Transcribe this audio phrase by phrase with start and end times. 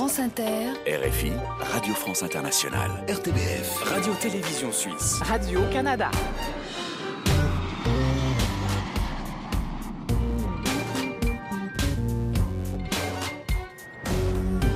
[0.00, 6.10] France Inter, RFI, Radio France Internationale, RTBF, Radio-Télévision Suisse, Radio-Canada.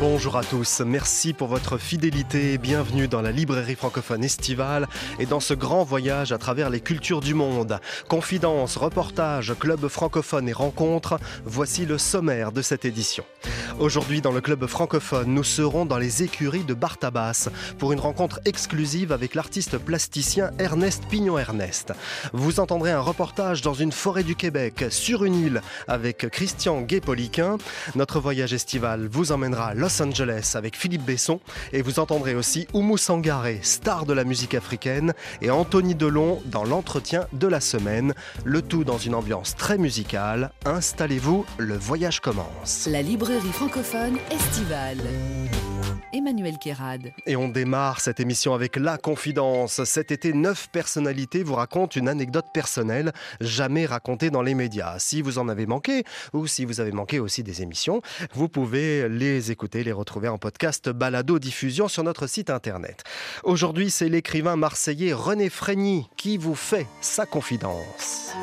[0.07, 4.87] Bonjour à tous, merci pour votre fidélité, bienvenue dans la librairie francophone estivale
[5.19, 7.81] et dans ce grand voyage à travers les cultures du monde.
[8.09, 13.25] Confidences, reportages, club francophone et rencontres, voici le sommaire de cette édition.
[13.81, 18.39] Aujourd'hui dans le club francophone, nous serons dans les écuries de Bartabas pour une rencontre
[18.45, 21.93] exclusive avec l'artiste plasticien Ernest Pignon-Ernest.
[22.33, 27.59] Vous entendrez un reportage dans une forêt du Québec, sur une île, avec Christian Guépoliquin.
[27.97, 31.41] Notre voyage estival vous emmènera à Los Angeles avec Philippe Besson
[31.73, 36.65] et vous entendrez aussi Oumou Sangaré, star de la musique africaine, et Anthony Delon dans
[36.65, 38.15] l'entretien de la semaine,
[38.45, 40.53] le tout dans une ambiance très musicale.
[40.65, 42.87] Installez-vous, le voyage commence.
[42.89, 44.99] la librairie francophone estivale.
[46.13, 47.15] Emmanuel Kérad.
[47.25, 49.83] Et on démarre cette émission avec La Confidence.
[49.85, 54.99] Cet été, neuf personnalités vous racontent une anecdote personnelle jamais racontée dans les médias.
[54.99, 58.03] Si vous en avez manqué, ou si vous avez manqué aussi des émissions,
[58.35, 63.03] vous pouvez les écouter, les retrouver en podcast balado diffusion sur notre site internet.
[63.45, 68.35] Aujourd'hui, c'est l'écrivain marseillais René Frény qui vous fait sa confidence.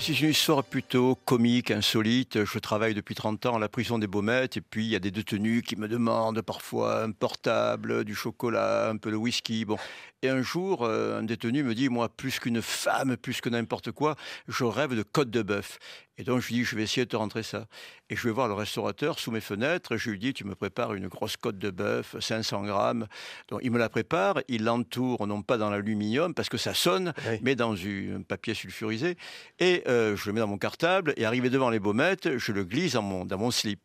[0.00, 2.44] C'est une histoire plutôt comique, insolite.
[2.44, 5.00] Je travaille depuis 30 ans à la prison des Baumettes et puis il y a
[5.00, 9.64] des détenus qui me demandent parfois un portable, du chocolat, un peu de whisky.
[9.64, 9.76] Bon.
[10.22, 13.92] Et un jour, euh, un détenu me dit, moi, plus qu'une femme, plus que n'importe
[13.92, 14.16] quoi,
[14.48, 15.78] je rêve de côte de bœuf.
[16.20, 17.68] Et donc, je lui dis, je vais essayer de te rentrer ça.
[18.10, 19.92] Et je vais voir le restaurateur sous mes fenêtres.
[19.92, 23.06] Et je lui dis, tu me prépares une grosse côte de bœuf, 500 grammes.
[23.48, 24.40] Donc, il me la prépare.
[24.48, 27.38] Il l'entoure, non pas dans l'aluminium, parce que ça sonne, oui.
[27.42, 29.16] mais dans un papier sulfurisé.
[29.60, 31.14] Et euh, je le mets dans mon cartable.
[31.16, 33.80] Et arrivé devant les baumettes, je le glisse dans mon, dans mon slip.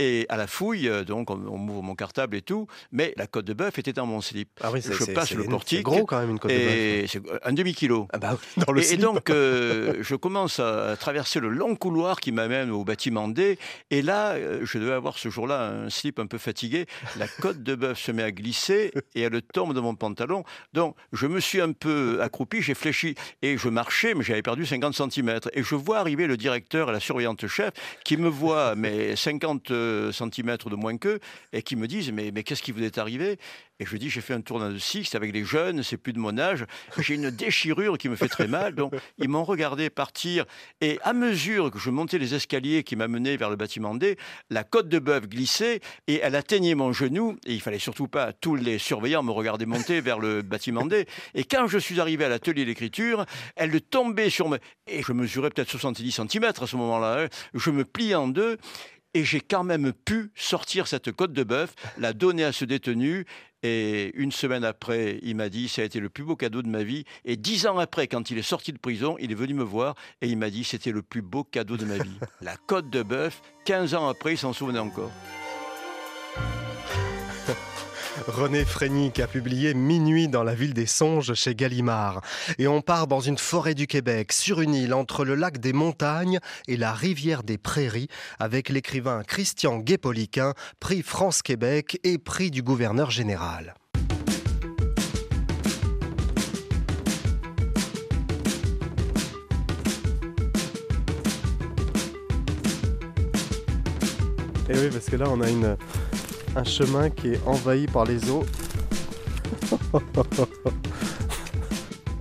[0.00, 3.52] Et à la fouille, donc on, m'ouvre mon cartable et tout, mais la côte de
[3.52, 4.48] bœuf était dans mon slip.
[4.62, 5.78] Ah oui, je passe le portique.
[5.78, 7.10] C'est gros quand même une côte de bœuf.
[7.10, 8.08] C'est un demi kilo.
[8.12, 8.98] Ah bah, dans le et, slip.
[8.98, 13.58] et donc euh, je commence à traverser le long couloir qui m'amène au bâtiment D.
[13.90, 16.86] Et là, euh, je devais avoir ce jour-là un slip un peu fatigué.
[17.18, 20.44] La côte de bœuf se met à glisser et elle tombe de mon pantalon.
[20.72, 24.64] Donc je me suis un peu accroupi, j'ai fléchi et je marchais, mais j'avais perdu
[24.64, 25.40] 50 cm.
[25.52, 27.72] Et je vois arriver le directeur et la surveillante chef
[28.04, 29.70] qui me voit, mais 50
[30.12, 31.20] centimètres de moins qu'eux
[31.52, 33.38] et qui me disent mais, mais qu'est-ce qui vous est arrivé?
[33.78, 36.18] Et je dis j'ai fait un tournoi de six avec les jeunes, c'est plus de
[36.18, 36.66] mon âge,
[36.98, 38.74] j'ai une déchirure qui me fait très mal.
[38.74, 40.44] Donc ils m'ont regardé partir
[40.80, 44.16] et à mesure que je montais les escaliers qui m'amenaient vers le bâtiment D,
[44.50, 48.32] la côte de bœuf glissait et elle atteignait mon genou et il fallait surtout pas
[48.32, 51.06] tous les surveillants me regarder monter vers le bâtiment D.
[51.34, 53.24] Et quand je suis arrivé à l'atelier d'écriture,
[53.56, 57.24] elle tombait sur moi et je mesurais peut-être 70 cm à ce moment-là.
[57.24, 57.28] Hein.
[57.54, 58.58] Je me pliais en deux
[59.14, 63.26] et j'ai quand même pu sortir cette côte de bœuf, la donner à ce détenu.
[63.62, 66.68] Et une semaine après, il m'a dit, ça a été le plus beau cadeau de
[66.68, 67.04] ma vie.
[67.26, 69.96] Et dix ans après, quand il est sorti de prison, il est venu me voir
[70.22, 72.18] et il m'a dit, c'était le plus beau cadeau de ma vie.
[72.40, 75.10] La côte de bœuf, 15 ans après, il s'en souvenait encore.
[78.26, 82.20] René Frény qui a publié Minuit dans la ville des songes chez Gallimard.
[82.58, 85.72] Et on part dans une forêt du Québec, sur une île entre le lac des
[85.72, 86.38] montagnes
[86.68, 93.10] et la rivière des prairies, avec l'écrivain Christian Guépoliquin, prix France-Québec et prix du gouverneur
[93.10, 93.74] général.
[104.68, 105.76] Et oui, parce que là, on a une,
[106.56, 108.44] un chemin qui est envahi par les eaux.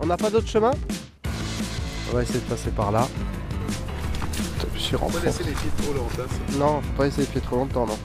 [0.01, 0.71] On n'a pas d'autre chemin?
[2.11, 3.07] On va essayer de passer par là.
[4.75, 5.19] Je suis rentré.
[5.19, 6.23] Faut pas laisser les pieds trop longtemps.
[6.57, 7.97] Non, faut pas laisser les pieds trop longtemps, non.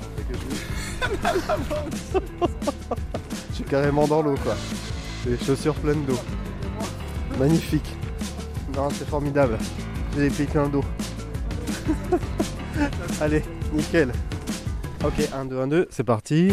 [3.51, 4.57] Je suis carrément dans l'eau, quoi.
[5.25, 6.19] J'ai les chaussures pleines d'eau.
[7.39, 7.97] Magnifique.
[8.77, 9.59] Non, c'est formidable.
[10.15, 10.85] J'ai les pieds pleins d'eau.
[13.21, 13.43] Allez,
[13.73, 14.13] nickel.
[15.05, 16.51] Ok, 1, 2, 1, 2, c'est parti.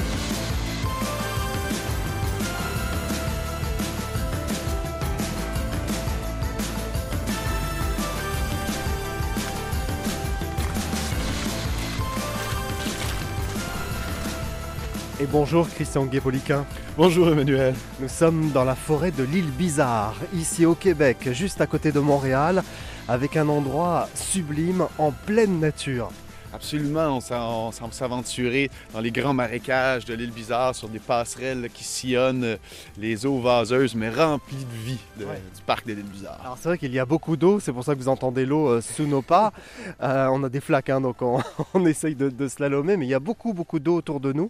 [15.22, 16.66] Et bonjour Christian Guépoliquin.
[16.98, 17.74] Bonjour Emmanuel.
[18.02, 22.02] Nous sommes dans la forêt de l'île Bizarre, ici au Québec, juste à côté de
[22.02, 22.64] Montréal,
[23.08, 26.12] avec un endroit sublime en pleine nature.
[26.54, 31.84] Absolument, on s'en s'aventurer dans les grands marécages de l'île Bizarre sur des passerelles qui
[31.84, 32.58] sillonnent euh,
[32.98, 35.42] les eaux vaseuses mais remplies de vie de- Ouais.
[35.56, 36.40] du parc de l'île Bizarre.
[36.42, 38.68] Alors c'est vrai qu'il y a beaucoup d'eau, c'est pour ça que vous entendez l'eau
[38.68, 39.54] euh, sous nos pas.
[40.02, 41.40] Euh, on a des flaques, hein, donc on,
[41.74, 44.50] on essaye de, de slalomer, mais il y a beaucoup beaucoup d'eau autour de nous.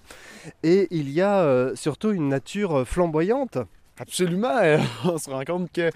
[0.63, 3.57] Et il y a euh, surtout une nature flamboyante.
[3.99, 5.89] Absolument, euh, on se rend compte que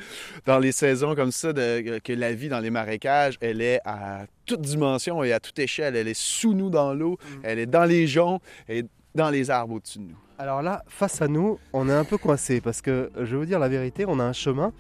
[0.45, 4.25] dans les saisons comme ça, de- que la vie dans les marécages, elle est à
[4.45, 5.95] toute dimension et à toute échelle.
[5.95, 8.83] Elle est sous nous dans l'eau, elle est dans les joncs et
[9.15, 10.18] dans les arbres au-dessus de nous.
[10.38, 13.45] Alors là, face à nous, on est un peu coincé parce que je vais vous
[13.45, 14.74] dire la vérité, on a un chemin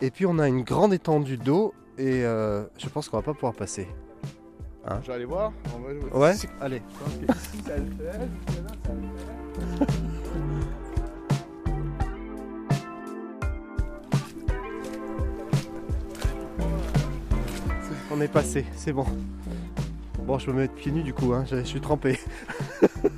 [0.00, 3.34] et puis on a une grande étendue d'eau et euh, je pense qu'on va pas
[3.34, 3.86] pouvoir passer.
[5.02, 5.52] Je vais aller voir.
[5.76, 5.80] On
[6.18, 6.82] va- Ouais, allez.
[18.10, 19.04] On est passé, c'est bon.
[20.20, 22.18] Bon, je me mettre pieds nus du coup, hein, je, suis trempé.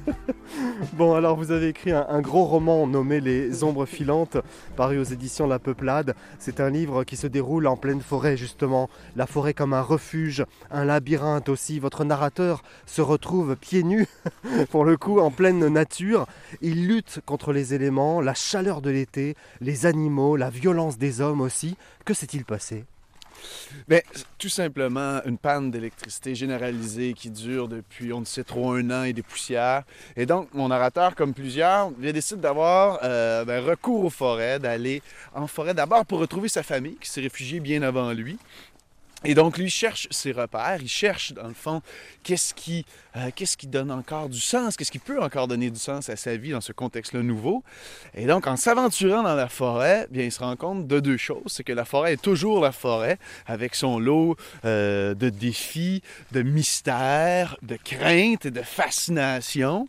[0.95, 4.37] bon, alors vous avez écrit un gros roman nommé Les Ombres filantes,
[4.77, 6.15] paru aux éditions La Peuplade.
[6.41, 8.91] C'est un livre qui se déroule en pleine forêt, justement.
[9.15, 11.79] La forêt comme un refuge, un labyrinthe aussi.
[11.79, 14.09] Votre narrateur se retrouve pieds nus,
[14.71, 16.27] pour le coup, en pleine nature.
[16.63, 21.41] Il lutte contre les éléments, la chaleur de l'été, les animaux, la violence des hommes
[21.41, 21.77] aussi.
[22.05, 22.85] Que s'est-il passé?
[23.89, 24.03] Ben,
[24.39, 29.05] tout simplement une panne d'électricité généralisée qui dure depuis on ne sait trop un an
[29.05, 29.83] et des poussières.
[30.17, 35.03] Et donc, mon narrateur, comme plusieurs, décide d'avoir euh, ben, recours aux forêts, d'aller
[35.35, 38.39] en forêt d'abord pour retrouver sa famille qui s'est réfugiée bien avant lui.
[39.25, 41.83] Et donc, lui cherche ses repères, il cherche, dans le fond,
[42.23, 42.87] qu'est-ce qui,
[43.17, 46.17] euh, qu'est-ce qui donne encore du sens, qu'est-ce qui peut encore donner du sens à
[46.17, 47.63] sa vie dans ce contexte-là nouveau.
[48.15, 51.43] Et donc, en s'aventurant dans la forêt, bien, il se rend compte de deux choses.
[51.49, 56.03] C'est que la forêt est toujours la forêt, avec son lot euh, de défis,
[56.33, 59.87] de mystères, de craintes et de fascination,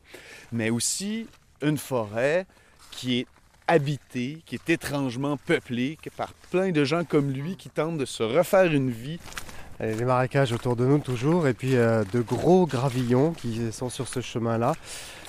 [0.51, 1.27] mais aussi
[1.61, 2.45] une forêt
[2.91, 3.27] qui est
[3.71, 8.03] habitée, qui est étrangement peuplée que par plein de gens comme lui qui tentent de
[8.03, 9.17] se refaire une vie.
[9.79, 14.07] Les marécages autour de nous toujours, et puis euh, de gros gravillons qui sont sur
[14.09, 14.73] ce chemin-là,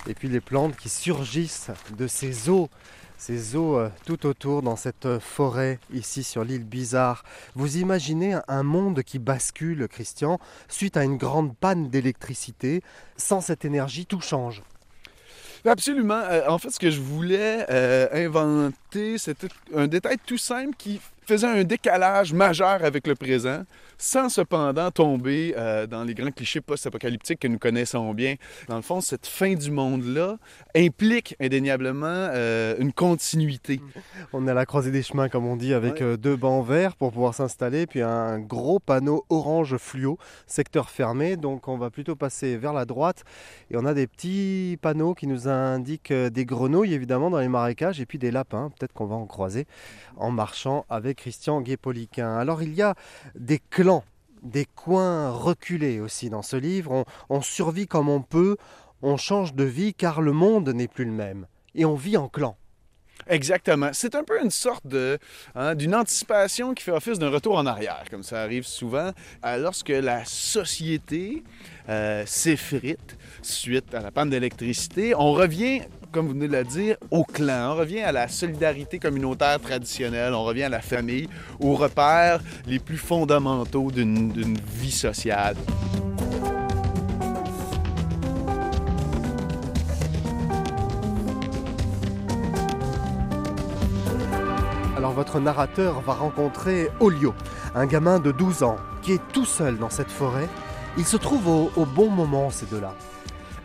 [0.09, 2.69] et puis les plantes qui surgissent de ces eaux,
[3.17, 7.23] ces eaux euh, tout autour dans cette euh, forêt ici sur l'île Bizarre.
[7.55, 12.83] Vous imaginez un monde qui bascule, Christian, suite à une grande panne d'électricité.
[13.17, 14.63] Sans cette énergie, tout change.
[15.65, 16.15] Absolument.
[16.15, 18.09] Euh, en fait, ce que je voulais euh,
[19.19, 23.63] c'était un détail tout simple qui faisait un décalage majeur avec le présent,
[23.97, 28.35] sans cependant tomber euh, dans les grands clichés post-apocalyptiques que nous connaissons bien.
[28.69, 30.37] Dans le fond, cette fin du monde-là
[30.75, 33.81] implique indéniablement euh, une continuité.
[34.33, 36.03] On est à la croisée des chemins, comme on dit, avec Ouais.
[36.03, 40.19] euh, deux bancs verts pour pouvoir s'installer, puis un gros panneau orange fluo,
[40.49, 41.37] secteur fermé.
[41.37, 43.23] Donc on va plutôt passer vers la droite.
[43.71, 48.01] Et on a des petits panneaux qui nous indiquent des grenouilles, évidemment, dans les marécages,
[48.01, 48.73] et puis des lapins.
[48.83, 49.69] Peut-être qu'on va en croiser
[50.17, 52.37] en marchant avec Christian Guépoliquin.
[52.37, 52.97] Alors il y a
[53.37, 54.03] des clans,
[54.43, 57.05] des coins reculés aussi dans ce livre.
[57.29, 58.57] On, survit comme on peut,
[59.01, 61.47] on change de vie car le monde n'est plus le même.
[61.77, 62.57] Et on vit en clan.
[63.29, 63.91] Exactement.
[63.93, 64.85] C'est un peu une sorte
[65.55, 69.13] hein, d'une anticipation qui fait office d'un retour en arrière, comme ça arrive souvent,
[69.45, 71.45] lorsque la société
[71.89, 75.15] euh, s'effrite suite à la panne d'électricité.
[75.15, 77.73] On revient, comme vous venez de le dire, au clan.
[77.73, 80.35] On revient à la solidarité communautaire traditionnelle.
[80.35, 81.29] On revient à la famille,
[81.59, 85.57] aux repères les plus fondamentaux d'une vie sociale.
[94.97, 97.35] Alors votre narrateur va rencontrer Olio,
[97.75, 100.49] un gamin de 12 ans qui est tout seul dans cette forêt.
[100.99, 102.95] Il se trouve au, au bon moment, ces deux-là.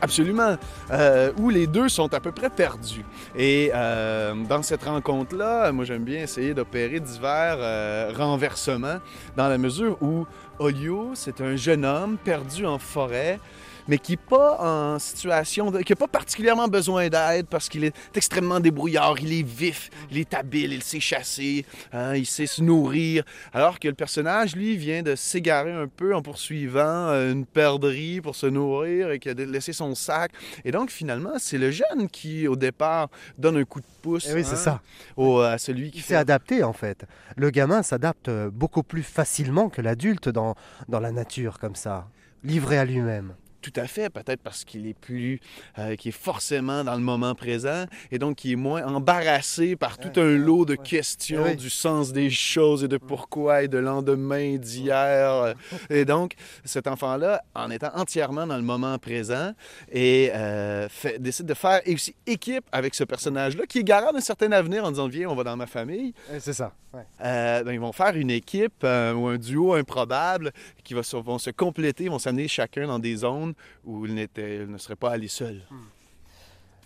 [0.01, 0.57] Absolument.
[0.91, 3.03] Euh, où les deux sont à peu près perdus.
[3.35, 8.99] Et euh, dans cette rencontre-là, moi j'aime bien essayer d'opérer divers euh, renversements
[9.35, 10.25] dans la mesure où
[10.59, 13.39] Olio, c'est un jeune homme perdu en forêt,
[13.87, 17.83] mais qui n'est pas en situation, de, qui n'a pas particulièrement besoin d'aide parce qu'il
[17.83, 22.47] est extrêmement débrouillard, il est vif, il est habile, il sait chasser, hein, il sait
[22.47, 23.23] se nourrir.
[23.53, 26.79] Alors que le personnage, lui, vient de s'égarer un peu en poursuivant
[27.09, 30.31] euh, une perdrix pour se nourrir et qui a laissé son sac.
[30.65, 34.33] Et donc, finalement, c'est le jeune qui, au départ, donne un coup de pouce Eh
[34.33, 34.81] oui, c'est hein, ça.
[35.15, 37.05] au- à celui qui Il s'est adapté en fait.
[37.35, 40.55] Le gamin s'adapte euh, beaucoup plus facilement que l'adulte dans,
[40.89, 42.07] dans la nature comme ça,
[42.43, 43.33] livré à lui-même.
[43.61, 45.39] Tout à fait, peut-être parce qu'il est plus,
[45.79, 49.97] euh, qui est forcément dans le moment présent et donc qui est moins embarrassé par
[49.97, 51.55] tout un lot de questions Oui.
[51.55, 55.53] du sens des choses et de pourquoi et de lendemain d'hier.
[55.89, 56.33] Et donc,
[56.63, 59.51] cet enfant-là, en étant entièrement dans le moment présent,
[59.91, 64.19] et euh, fait- décide de faire aussi équipe avec ce personnage-là qui est garant d'un
[64.21, 66.13] certain avenir en disant viens, on va dans ma famille.
[66.39, 66.73] C'est ça.
[66.93, 67.01] ouais.
[67.23, 70.51] Euh, ben, ils vont faire une équipe euh, ou un duo improbable
[70.83, 73.53] qui va, se- vont se compléter, vont s'amener chacun dans des zones
[73.85, 75.61] où ils ne seraient pas allés seuls.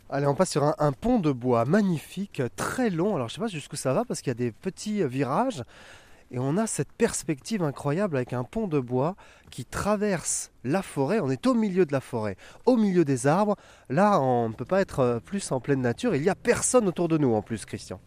[0.09, 3.15] Allez, on passe sur un, un pont de bois magnifique, très long.
[3.15, 5.63] Alors, je sais pas jusqu'où ça va parce qu'il y a des petits euh, virages.
[6.31, 9.15] Et on a cette perspective incroyable avec un pont de bois
[9.49, 11.19] qui traverse la forêt.
[11.19, 13.57] On est au milieu de la forêt, au milieu des arbres.
[13.89, 16.15] Là, on ne peut pas être euh, plus en pleine nature.
[16.15, 17.99] Il n'y a personne autour de nous en plus, Christian.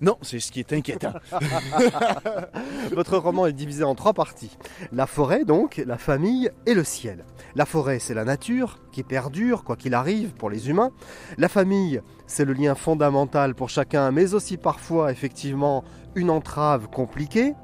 [0.00, 1.14] Non, c'est ce qui est inquiétant.
[2.92, 4.56] Votre roman est divisé en trois parties.
[4.92, 7.24] La forêt, donc, la famille et le ciel.
[7.54, 10.90] La forêt, c'est la nature qui perdure, quoi qu'il arrive, pour les humains.
[11.38, 15.82] La famille, c'est le lien fondamental pour chacun, mais aussi parfois, effectivement,
[16.14, 17.54] une entrave compliquée.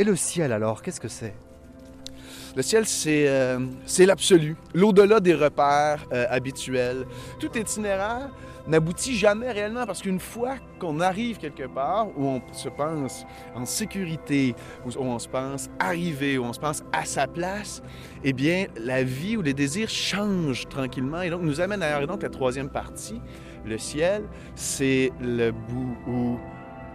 [0.00, 1.34] Et le ciel, alors, qu'est-ce que c'est?
[2.56, 7.06] Le ciel, c'est euh, c'est l'absolu, l'au-delà des repères euh, habituels.
[7.38, 8.30] Tout itinéraire
[8.68, 13.64] n'aboutit jamais réellement parce qu'une fois qu'on arrive quelque part où on se pense en
[13.64, 17.82] sécurité, où on se pense arrivé, où on se pense à sa place,
[18.22, 21.82] eh bien, la vie ou les désirs changent tranquillement et donc nous amène.
[21.82, 23.20] Et donc, la troisième partie,
[23.64, 26.38] le ciel, c'est le bout où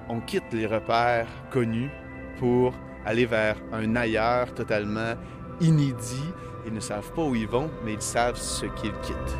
[0.09, 1.89] on quitte les repères connus
[2.37, 2.73] pour
[3.05, 5.13] aller vers un ailleurs totalement
[5.59, 6.29] inédit.
[6.65, 9.37] Ils ne savent pas où ils vont, mais ils savent ce qu'ils quittent.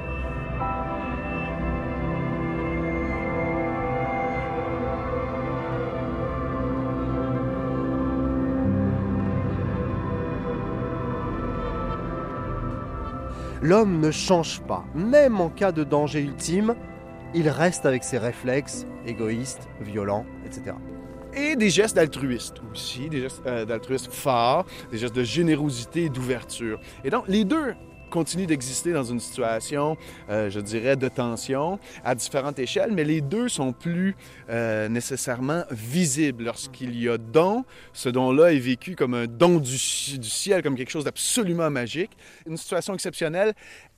[13.63, 16.75] L'homme ne change pas, même en cas de danger ultime,
[17.33, 20.75] il reste avec ses réflexes égoïstes, violents, etc.
[21.33, 26.09] Et des gestes d'altruisme aussi, des gestes euh, d'altruisme forts, des gestes de générosité et
[26.09, 26.77] d'ouverture.
[27.05, 27.73] Et donc, les deux
[28.13, 29.97] continuent d'exister dans une situation,
[30.29, 34.15] euh, je dirais, de tension à différentes échelles, mais les deux sont plus
[34.51, 37.65] euh, nécessairement visibles lorsqu'il y a don.
[37.91, 39.71] Ce don-là est vécu comme un don du,
[40.19, 42.11] du ciel, comme quelque chose d'absolument magique.
[42.45, 43.53] Une situation exceptionnelle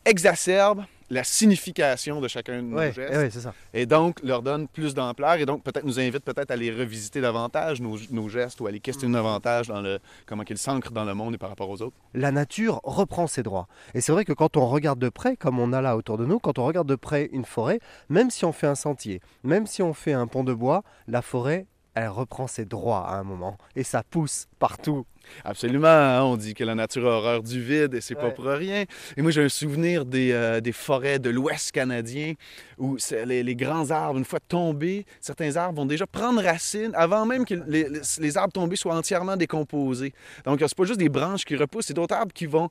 [0.05, 3.53] exacerbe la signification de chacun de nos Ouais, gestes eh ouais, c'est ça.
[3.73, 7.21] et donc leur donne plus d'ampleur et donc peut-être nous invite peut-être à les revisiter
[7.21, 11.05] davantage, nos, nos gestes, ou à les questionner davantage dans le comment qu'ils s'ancrent dans
[11.05, 11.95] le monde et par rapport aux autres.
[12.13, 13.67] la nature reprend ses droits.
[13.93, 16.25] Et c'est vrai que quand on regarde de près, comme on a là autour de
[16.25, 19.67] nous, quand on regarde de près une forêt, même si on fait un sentier, même
[19.67, 23.23] si on fait un pont de bois, la forêt, elle reprend ses droits à un
[23.23, 23.57] moment.
[23.75, 25.05] Et ça pousse partout.
[25.43, 28.45] Absolument, hein, on dit que la nature a horreur du vide et c'est pas pour
[28.45, 28.83] rien.
[29.17, 32.33] Et moi j'ai un souvenir des, euh, des forêts de l'Ouest canadien
[32.77, 37.25] où les, les grands arbres, une fois tombés, certains arbres vont déjà prendre racine avant
[37.25, 40.13] même que les, les- les arbres tombés soient entièrement décomposés.
[40.45, 42.69] Donc c'est pas juste des branches qui repoussent, c'est d'autres arbres qui vont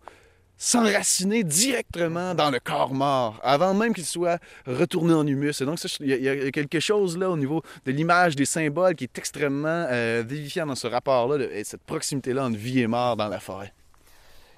[0.57, 5.61] s'enraciner directement dans le corps mort, avant même qu'il soit retourné en humus.
[5.61, 9.05] Et donc, il y, a- quelque chose là au niveau de l'image des symboles qui
[9.05, 13.29] est extrêmement euh, vivifiant dans ce rapport-là, et cette proximité-là entre vie et mort dans
[13.29, 13.73] la forêt.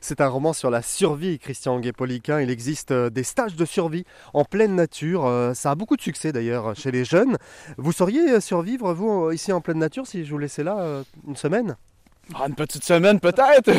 [0.01, 2.41] C'est un roman sur la survie, Christian Guépoliquin.
[2.41, 5.25] Il existe euh, des stages de survie en pleine nature.
[5.27, 7.39] Euh, Ça a beaucoup de succès d'ailleurs chez les jeunes.
[7.79, 11.77] Vous sauriez survivre, vous, ici en pleine nature, si je vous laissais là une semaine?
[12.35, 13.71] Ah, une petite semaine peut-être.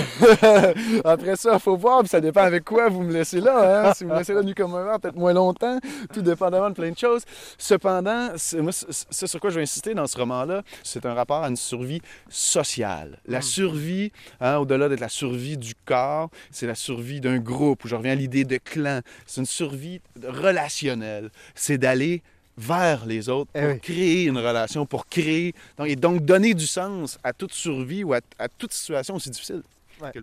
[1.06, 3.90] Après ça, il faut voir, puis ça dépend avec quoi vous me laissez là.
[3.90, 3.94] hein.
[3.94, 5.78] Si vous me laissez là nu comme un verre, peut-être moins longtemps,
[6.14, 7.24] tout dépendamment de plein de choses.
[7.58, 11.44] Cependant, c'est- moi, c'est sur quoi je vais insister dans ce roman-là, c'est un rapport
[11.44, 13.20] à une survie sociale.
[13.28, 17.88] La survie, hein, au-delà de la survie du corps, c'est la survie d'un groupe, où
[17.90, 19.02] je reviens à l'idée de clan.
[19.26, 21.30] C'est une survie relationnelle.
[21.56, 22.24] C'est d'aller
[22.58, 23.80] vers les autres Eh pour oui.
[23.80, 28.14] créer une relation, pour créer donc, et donc donner du sens à toute survie ou
[28.14, 29.62] à, à toute situation aussi difficile.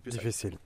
[0.07, 0.59] difficile.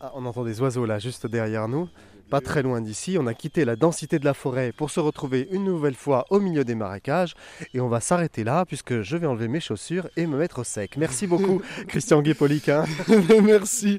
[0.00, 1.88] Ah, on entend des oiseaux là, juste derrière nous.
[2.30, 5.48] Pas très loin d'ici, on a quitté la densité de la forêt pour se retrouver
[5.50, 7.34] une nouvelle fois au milieu des marécages.
[7.74, 10.64] Et on va s'arrêter là puisque je vais enlever mes chaussures et me mettre au
[10.64, 10.96] sec.
[10.96, 12.84] Merci beaucoup, Christian Guépoliquin.
[13.42, 13.98] Merci.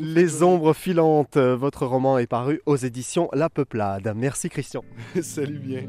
[0.00, 4.12] Les ombres filantes, votre roman est paru aux éditions La Peuplade.
[4.16, 4.84] Merci Christian.
[5.22, 5.82] Salut bien.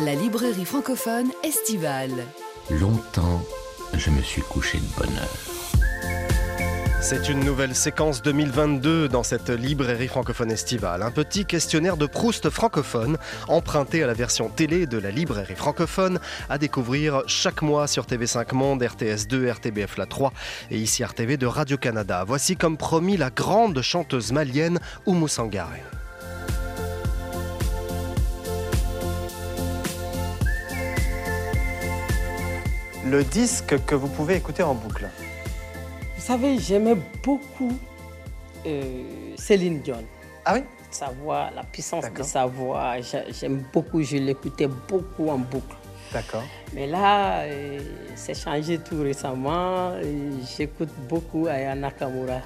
[0.00, 2.24] La librairie francophone estivale.
[2.70, 3.42] Longtemps,
[3.94, 5.59] je me suis couché de bonne heure.
[7.02, 11.02] C'est une nouvelle séquence 2022 dans cette librairie francophone estivale.
[11.02, 13.16] Un petit questionnaire de Proust francophone,
[13.48, 18.54] emprunté à la version télé de la librairie francophone, à découvrir chaque mois sur TV5
[18.54, 20.32] Monde, RTS2, RTBF La 3
[20.70, 22.22] et ici RTV de Radio-Canada.
[22.26, 25.82] Voici comme promis la grande chanteuse malienne Oumou Sangaré.
[33.06, 35.08] Le disque que vous pouvez écouter en boucle.
[36.20, 37.72] Vous savez, j'aimais beaucoup
[38.66, 39.04] euh,
[39.36, 40.04] Céline Dion.
[40.44, 40.64] Ah oui?
[40.90, 45.74] Sa voix, la puissance de sa voix, j'aime beaucoup, je l'écoutais beaucoup en boucle.
[46.12, 46.42] D'accord.
[46.74, 47.80] Mais là, euh,
[48.16, 49.94] c'est changé tout récemment.
[50.58, 52.42] J'écoute beaucoup Aya Nakamura.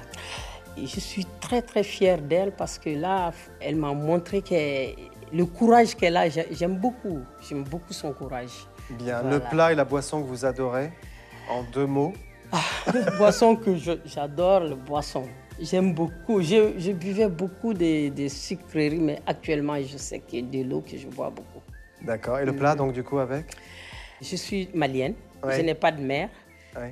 [0.77, 5.95] je suis très très fière d'elle parce que là, elle m'a montré que le courage
[5.95, 7.19] qu'elle a, j'aime beaucoup.
[7.41, 8.67] J'aime beaucoup son courage.
[8.91, 9.21] Bien.
[9.23, 10.93] Le plat et la boisson que vous adorez,
[11.49, 12.13] en deux mots
[12.51, 12.61] ah,
[12.93, 13.75] Le boisson que
[14.05, 15.27] j'adore, le boisson.
[15.59, 16.41] J'aime beaucoup.
[16.41, 20.97] Je, buvais beaucoup de, sucreries, mais actuellement, je sais qu'il y a de l'eau que
[20.97, 21.61] je bois beaucoup.
[22.01, 22.39] D'accord.
[22.39, 23.45] Et le plat, donc, du coup, avec?
[24.21, 25.15] Je suis malienne.
[25.49, 26.29] Je n'ai pas de mer.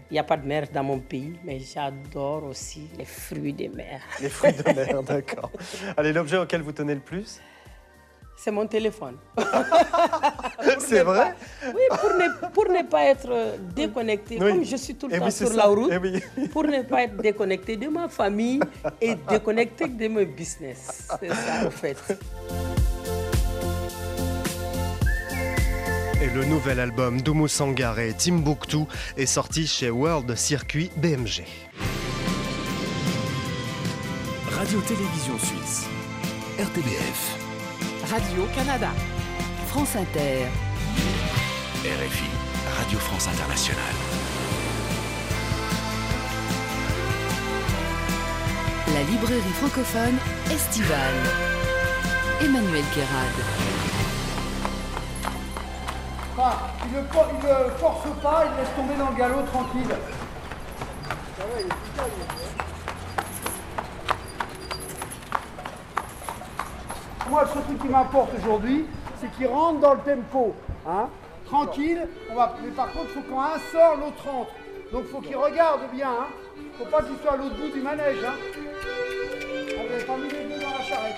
[0.09, 3.67] Il n'y a pas de mer dans mon pays, mais j'adore aussi les fruits de
[3.67, 4.01] mer.
[4.21, 5.51] Les fruits de mer, d'accord.
[5.97, 7.41] Allez, l'objet auquel vous tenez le plus?
[8.35, 9.15] C'est mon téléphone.
[10.79, 11.35] c'est vrai?
[11.65, 15.53] Oui, pour ne, pour ne, pas être déconnecté, comme je suis tout le temps sur
[15.53, 18.59] la route, eh pour ne pas être déconnecté de ma famille
[18.99, 21.07] et déconnecté de mon business.
[21.19, 21.97] C'est ça, en fait.
[26.21, 28.85] Et le nouvel album d'Oumou Sangaré, Timbuktu,
[29.17, 31.43] est sorti chez World Circuit BMG.
[34.49, 35.87] Radio-Télévision Suisse,
[36.57, 37.42] RTBF.
[38.13, 38.89] Radio-Canada.
[39.65, 40.47] France Inter.
[41.81, 42.29] RFI,
[42.77, 43.95] Radio France Internationale.
[48.93, 50.19] La librairie francophone
[50.51, 51.23] estivale.
[52.39, 53.39] Emmanuel Guérard.
[56.85, 59.95] il ne, force pas, il laisse tomber dans le galop tranquille.
[67.29, 68.85] Moi, ce truc qui m'importe aujourd'hui,
[69.19, 70.53] c'est qu'il rentre dans le tempo.
[70.87, 71.09] Hein
[71.45, 72.55] Tranquille, on va...
[72.63, 74.51] mais par contre, il faut quand un sort, l'autre rentre.
[74.91, 76.09] Donc il faut qu'il regarde bien.
[76.09, 76.27] Hein
[76.77, 78.23] faut pas qu'il soit à l'autre bout du manège.
[78.23, 81.15] Hein ah, vous n'avez pas mis les deux dans la charrette.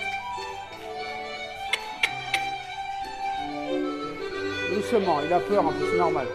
[4.74, 6.26] Doucement, il a peur, en plus, c'est normal.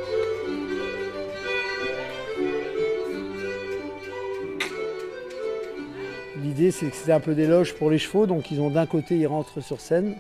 [6.42, 8.26] L'idée, c'est que c'est un peu d'éloge pour les chevaux.
[8.26, 10.16] Donc, ils ont d'un côté, ils rentrent sur scène.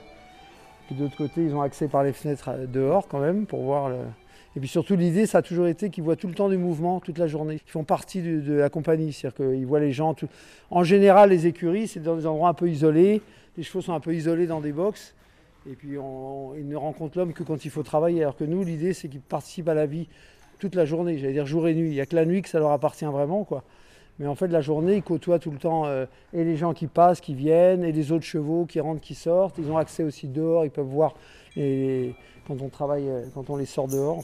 [0.85, 3.63] Puis de l'autre côté, ils ont accès par les fenêtres euh, dehors quand même pour
[3.63, 3.91] voir.
[4.55, 6.99] Et puis surtout, l'idée, ça a toujours été qu'ils voient tout le temps du mouvement,
[6.99, 7.59] toute la journée.
[7.65, 9.13] Ils font partie de, la compagnie.
[9.13, 10.15] C'est-à-dire qu'ils voient les gens.
[10.69, 13.21] En général, les écuries, c'est dans des endroits un peu isolés.
[13.57, 15.15] Les chevaux sont un peu isolés dans des boxes.
[15.67, 18.21] Et puis, ils ne rencontrent l'homme que quand il faut travailler.
[18.21, 20.07] Alors que nous, l'idée, c'est qu'ils participent à la vie
[20.59, 21.17] toute la journée.
[21.17, 21.89] J'allais dire jour et nuit.
[21.89, 23.43] Il n'y a que la nuit que ça leur appartient vraiment.
[23.43, 23.63] quoi.
[24.21, 26.85] Mais en fait, la journée, ils côtoient tout le temps euh, et les gens qui
[26.85, 29.57] passent, qui viennent, et les autres chevaux qui rentrent, qui sortent.
[29.57, 31.15] Ils ont accès aussi dehors, ils peuvent voir
[31.55, 34.23] quand on travaille, euh, quand on les sort dehors.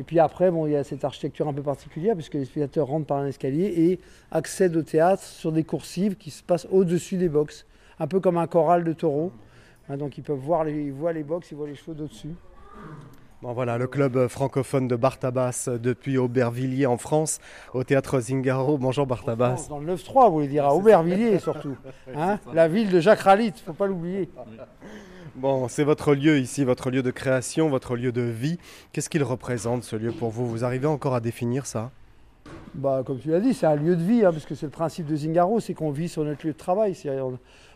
[0.00, 2.88] Et puis après, bon, il y a cette architecture un peu particulière, puisque les spectateurs
[2.88, 4.00] rentrent par un escalier et
[4.32, 7.64] accèdent au théâtre sur des coursives qui se passent au-dessus des box,
[8.00, 9.30] un peu comme un choral de taureaux.
[9.88, 12.34] Hein, donc ils peuvent voir ils voient les box, ils voient les chevaux d'au-dessus.
[13.42, 17.40] Bon, voilà, le club francophone de Bartabas depuis Aubervilliers en France,
[17.74, 18.78] au théâtre Zingaro.
[18.78, 19.66] Bonjour Bartabas.
[19.68, 21.76] Dans le 9-3, vous voulez dire, à Aubervilliers surtout.
[22.16, 24.30] Hein la ville de Jacques Ralit, il ne faut pas l'oublier.
[25.34, 28.58] Bon, c'est votre lieu ici, votre lieu de création, votre lieu de vie.
[28.92, 30.46] Qu'est-ce qu'il représente ce lieu pour vous?
[30.46, 31.90] Vous arrivez encore à définir ça?
[32.74, 34.70] Bah, Comme tu l'as dit, c'est un lieu de vie, hein, parce que c'est le
[34.70, 36.94] principe de Zingaro, c'est qu'on vit sur notre lieu de travail.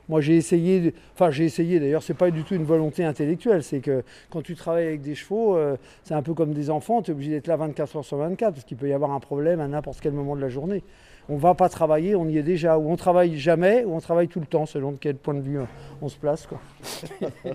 [0.08, 3.80] Moi, j'ai essayé, enfin, j'ai essayé d'ailleurs, c'est pas du tout une volonté intellectuelle, c'est
[3.80, 7.10] que quand tu travailles avec des chevaux, euh, c'est un peu comme des enfants, tu
[7.10, 9.60] es obligé d'être là 24 heures sur 24, parce qu'il peut y avoir un problème
[9.60, 10.84] à n'importe quel moment de la journée.
[11.28, 14.28] On va pas travailler, on y est déjà, ou on travaille jamais, ou on travaille
[14.28, 15.58] tout le temps, selon de quel point de vue
[16.00, 16.46] on se place.
[16.46, 16.60] Quoi.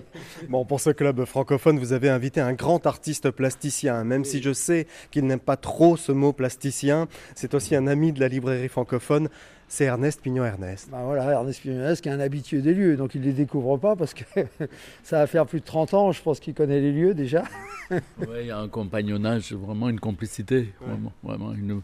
[0.50, 4.52] bon, pour ce club francophone, vous avez invité un grand artiste plasticien, même si je
[4.52, 8.68] sais qu'il n'aime pas trop ce mot plasticien, c'est aussi un ami de la librairie
[8.68, 9.30] francophone
[9.72, 10.90] c'est Ernest Pignon-Ernest.
[10.90, 13.78] Ben voilà, Ernest Pignon-Ernest qui est un habitué des lieux, donc il ne les découvre
[13.78, 14.22] pas parce que
[15.02, 17.44] ça va faire plus de 30 ans, je pense qu'il connaît les lieux déjà.
[17.90, 20.74] oui, il y a un compagnonnage, vraiment une complicité,
[21.22, 21.80] vraiment, une,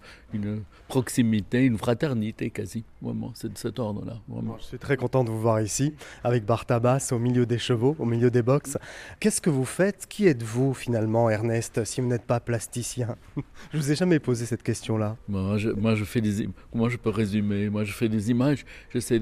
[0.87, 4.19] proximité, une fraternité quasi, vraiment, c'est de cet ordre-là.
[4.29, 4.59] Vraiment.
[4.59, 8.05] Je suis très content de vous voir ici, avec Bartabas au milieu des chevaux, au
[8.05, 8.77] milieu des box.
[9.19, 10.07] Qu'est-ce que vous faites?
[10.07, 13.17] Qui êtes-vous finalement, Ernest, si vous n'êtes pas plasticien?
[13.73, 15.17] Je vous ai jamais posé cette question-là.
[15.27, 16.49] Moi je, moi, je fais des.
[16.71, 19.21] Comment je peux résumer Moi, je fais des images, j'essaie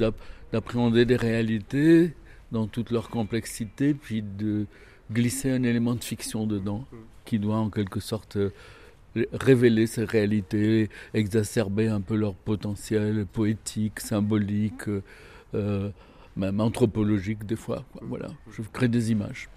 [0.53, 2.13] d'appréhender des réalités
[2.53, 4.67] dans toute leur complexité, puis de
[5.11, 6.85] glisser un élément de fiction dedans,
[7.25, 8.51] qui doit en quelque sorte euh,
[9.33, 15.03] révéler ces réalités, exacerber un peu leur potentiel poétique, symbolique, euh,
[15.55, 15.91] euh,
[16.37, 17.85] même anthropologique des fois.
[18.03, 19.49] Voilà, je crée des images.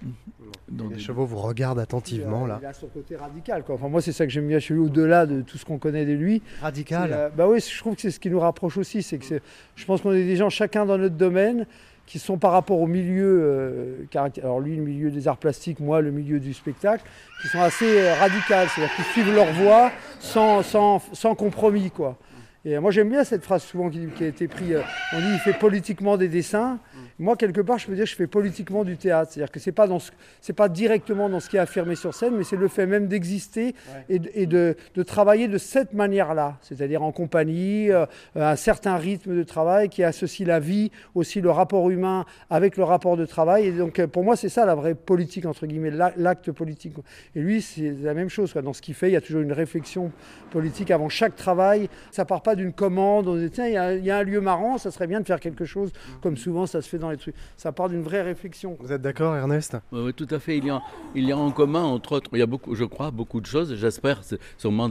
[0.71, 2.59] les chevaux vous regardent attentivement là.
[2.61, 3.63] Il a son côté radical.
[3.63, 3.75] Quoi.
[3.75, 6.05] Enfin, moi, c'est ça que j'aime bien chez lui, au-delà de tout ce qu'on connaît
[6.05, 6.41] de lui.
[6.61, 7.31] Radical.
[7.35, 9.03] bah oui, je trouve que c'est ce qui nous rapproche aussi.
[9.03, 9.39] C'est que
[9.75, 11.65] je pense qu'on est des gens chacun dans notre domaine
[12.09, 14.05] qui sont par rapport au milieu, euh,
[14.41, 17.03] alors lui le milieu des arts plastiques, moi le milieu du spectacle,
[17.39, 21.91] qui sont assez euh, radicales, c'est-à-dire qu'ils suivent leur voie sans, sans, sans compromis.
[21.91, 22.17] Quoi.
[22.65, 24.81] Et moi j'aime bien cette phrase souvent qui, a été prise, euh,
[25.13, 26.77] on dit il fait politiquement des dessins.
[27.17, 29.87] Moi quelque part je peux dire je fais politiquement du théâtre, c'est-à-dire que c'est pas
[29.87, 29.99] dans
[30.41, 33.07] c'est pas directement dans ce qui est affirmé sur scène, mais c'est le fait même
[33.07, 33.75] d'exister
[34.09, 39.43] et, de, de, travailler de cette manière-là, c'est-à-dire en compagnie, euh, un certain rythme de
[39.43, 43.67] travail qui associe la vie, aussi le rapport humain avec le rapport de travail.
[43.67, 46.95] Et donc euh, pour moi c'est ça la vraie politique entre guillemets, l'acte politique.
[47.35, 49.53] Et lui c'est la même chose Dans ce qu'il fait, il y a toujours une
[49.53, 50.11] réflexion
[50.51, 51.89] politique avant chaque travail.
[52.11, 54.91] Ça part pas d'une commande, on dit tiens, il y, a, un lieu marrant, ça
[54.91, 57.35] serait bien de faire quelque chose, comme souvent ça se fait dans les trucs.
[57.57, 58.77] Ça part d'une vraie réflexion.
[58.79, 59.77] Vous êtes d'accord, Ernest?
[59.91, 60.57] Oui, tout à fait.
[60.57, 60.81] Il y, a,
[61.15, 63.45] il y a en commun, entre autres, il y a beaucoup, je crois, beaucoup de
[63.45, 63.75] choses.
[63.75, 64.89] J'espère, c'est sûrement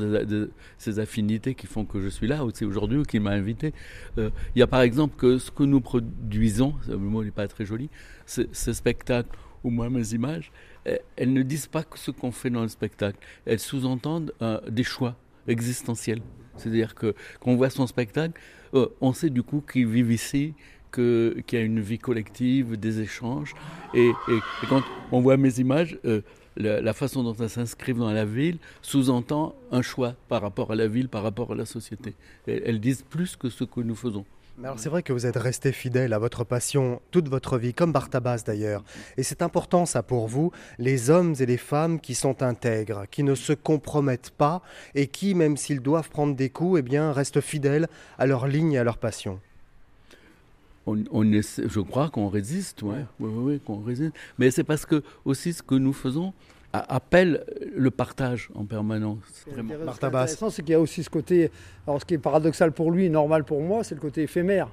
[0.79, 3.73] ces affinités qui font que je suis là aussi aujourd'hui ou qui m'a invité.
[4.18, 7.49] Euh, il y a par exemple que ce que nous produisons, le mot n'est pas
[7.49, 7.88] très joli,
[8.27, 10.53] ces spectacles ou moins mes images,
[11.16, 13.18] elles ne disent pas que ce qu'on fait dans le spectacle.
[13.44, 15.16] Elles sous-entendent euh, des choix
[15.49, 16.21] existentiels.
[16.57, 18.39] C'est-à-dire que quand on voit son spectacle,
[18.75, 20.55] euh, on sait du coup qu'ils vivent ici,
[20.93, 23.55] qu'il y a une vie collective, des échanges.
[23.95, 24.11] Et,
[24.69, 24.83] quand
[25.13, 26.23] on voit mes images, euh,
[26.57, 30.89] la, façon dont elles s'inscrivent dans la ville sous-entend un choix par rapport à la
[30.89, 32.15] ville, par rapport à la société.
[32.47, 34.25] elles disent plus que ce que nous faisons
[34.77, 38.42] c'est vrai que vous êtes resté fidèle à votre passion toute votre vie, comme Bartabas
[38.44, 38.83] d'ailleurs.
[39.16, 43.23] Et c'est important ça pour vous, les hommes et les femmes qui sont intègres, qui
[43.23, 44.62] ne se compromettent pas
[44.94, 48.73] et qui, même s'ils doivent prendre des coups, eh bien, restent fidèles à leur ligne
[48.73, 49.40] et à leur passion.
[50.87, 53.05] On, je crois qu'on résiste, ouais.
[53.21, 54.14] Oui, oui, qu'on résiste.
[54.38, 56.33] Mais c'est parce que aussi ce que nous faisons,
[56.81, 59.19] appelle le partage en permanence.
[59.45, 61.51] Ce intéressant, c'est qu'il y a aussi ce côté,
[61.87, 64.69] alors ce qui est paradoxal pour lui, normal pour moi, c'est le côté éphémère.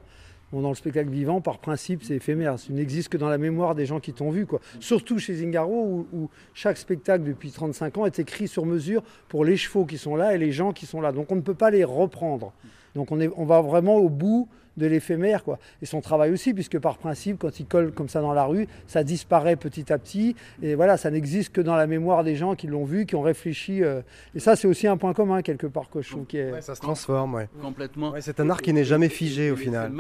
[0.51, 2.59] dans le spectacle vivant, par principe, c'est éphémère.
[2.59, 4.45] Ça n'existe que dans la mémoire des gens qui t'ont vu.
[4.45, 4.61] Quoi.
[4.79, 9.57] Surtout chez Zingaro, où, chaque spectacle depuis 35 ans est écrit sur mesure pour les
[9.57, 11.11] chevaux qui sont là et les gens qui sont là.
[11.11, 12.53] Donc on ne peut pas les reprendre.
[12.95, 15.43] Donc on, est, on va vraiment au bout de l'éphémère.
[15.43, 15.59] Quoi.
[15.81, 18.67] Et son travail aussi, puisque par principe, quand il colle comme ça dans la rue,
[18.87, 20.35] ça disparaît petit à petit.
[20.61, 23.21] Et voilà, ça n'existe que dans la mémoire des gens qui l'ont vu, qui ont
[23.21, 23.83] réfléchi.
[23.83, 24.01] Euh.
[24.33, 26.61] Et ça, c'est aussi un point commun, quelque part, que Qui est...
[26.61, 27.49] ça se transforme, ouais.
[27.61, 28.13] Complètement.
[28.19, 29.91] c'est un art qui n'est jamais figé, au final.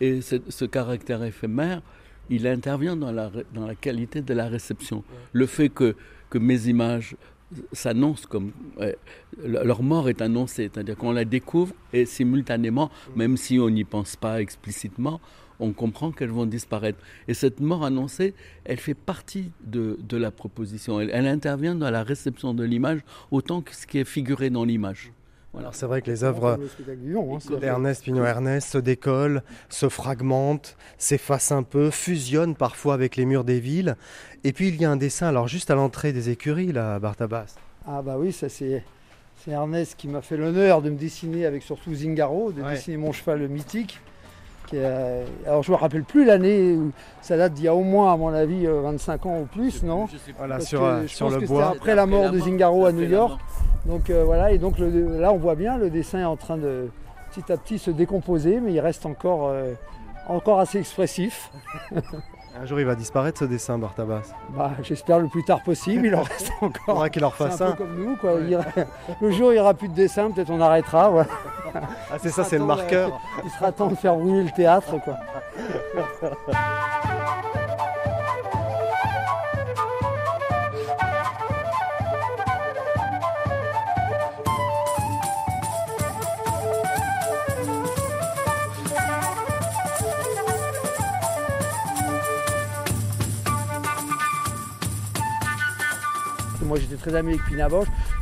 [0.00, 1.80] Et ce caractère éphémère,
[2.30, 5.04] il intervient dans la, dans la qualité de la réception.
[5.32, 5.94] Le fait que,
[6.30, 7.16] que mes images
[7.72, 8.52] s'annonce comme
[9.42, 14.16] leur mort est annoncée, c'est-à-dire qu'on la découvre et simultanément, même si on n'y pense
[14.16, 15.20] pas explicitement,
[15.60, 16.98] on comprend qu'elles vont disparaître.
[17.28, 21.00] Et cette mort annoncée, elle fait partie de, la proposition.
[21.00, 25.12] Elle, intervient dans la réception de l'image autant que ce qui est figuré dans l'image.
[25.58, 26.58] Alors c'est vrai que les œuvres
[27.60, 33.60] d'Ernest Pignot-Ernest se décollent, se fragmentent, s'effacent un peu, fusionnent parfois avec les murs des
[33.60, 33.96] villes.
[34.42, 37.54] Et puis il y a un dessin, alors juste à l'entrée des écuries, là, Bartabas.
[37.86, 38.82] Ah bah oui, ça c'est...
[39.46, 43.46] Ernest qui m'a fait l'honneur de me dessiner avec surtout Zingaro, de dessiner mon cheval
[43.48, 44.00] mythique.
[45.46, 46.78] Alors je me rappelle plus l'année,
[47.22, 49.82] ça date d'il y a au moins à mon avis 25 euh, ans ou plus,
[49.82, 50.06] non
[50.38, 51.72] Voilà, sur, euh, sur le bois.
[51.76, 53.38] Après la mort de Zingaro à New York.
[53.86, 56.88] Donc euh, voilà, et donc là on voit bien le dessin est en train de
[57.30, 59.74] petit à petit se décomposer, mais il reste encore, euh,
[60.28, 61.50] encore assez expressif.
[62.56, 64.32] Un jour il va disparaître ce dessin, Bartabas.
[64.50, 66.72] Bah, J'espère le plus tard possible, il en reste encore.
[66.78, 67.72] Il faudra qu'il en fasse un.
[67.72, 68.34] Peu comme nous, quoi.
[69.20, 71.26] le jour il n'y aura plus de dessin, peut-être on arrêtera.
[71.74, 73.20] Ah, c'est ça, c'est le marqueur.
[73.44, 74.94] Il sera temps de faire rouler le théâtre.
[75.02, 75.16] Quoi.
[96.64, 97.68] moi j'étais très ami avec Pina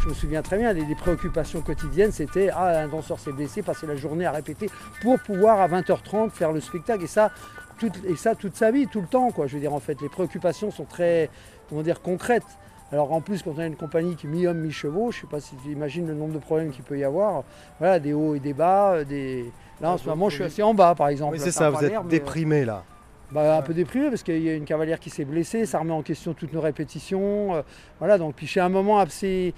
[0.03, 3.63] je me souviens très bien, les, les préoccupations quotidiennes, c'était ah, un danseur s'est blessé,
[3.63, 4.69] passer la journée à répéter
[5.01, 7.05] pour pouvoir à 20h30 faire le spectacle.
[7.05, 7.31] Et ça,
[7.79, 9.31] toute, et ça toute sa vie, tout le temps.
[9.31, 9.47] Quoi.
[9.47, 11.31] Je veux dire, en fait, les préoccupations sont très,
[11.69, 12.47] comment dire, concrètes.
[12.93, 15.27] Alors en plus, quand on a une compagnie qui est mi-homme, mi-chevaux, je ne sais
[15.27, 17.43] pas si tu imagines le nombre de problèmes qu'il peut y avoir.
[17.79, 19.03] Voilà, des hauts et des bas.
[19.05, 19.51] Des...
[19.81, 21.35] Là, en ce moment, je suis assez en bas, par exemple.
[21.35, 22.85] Oui, c'est ça, vous êtes euh, déprimé là.
[23.33, 25.92] Bah, un peu déprimé parce qu'il y a une cavalière qui s'est blessée, ça remet
[25.92, 27.55] en question toutes nos répétitions.
[27.55, 27.62] euh,
[27.99, 29.55] voilà, donc puis à un moment assez.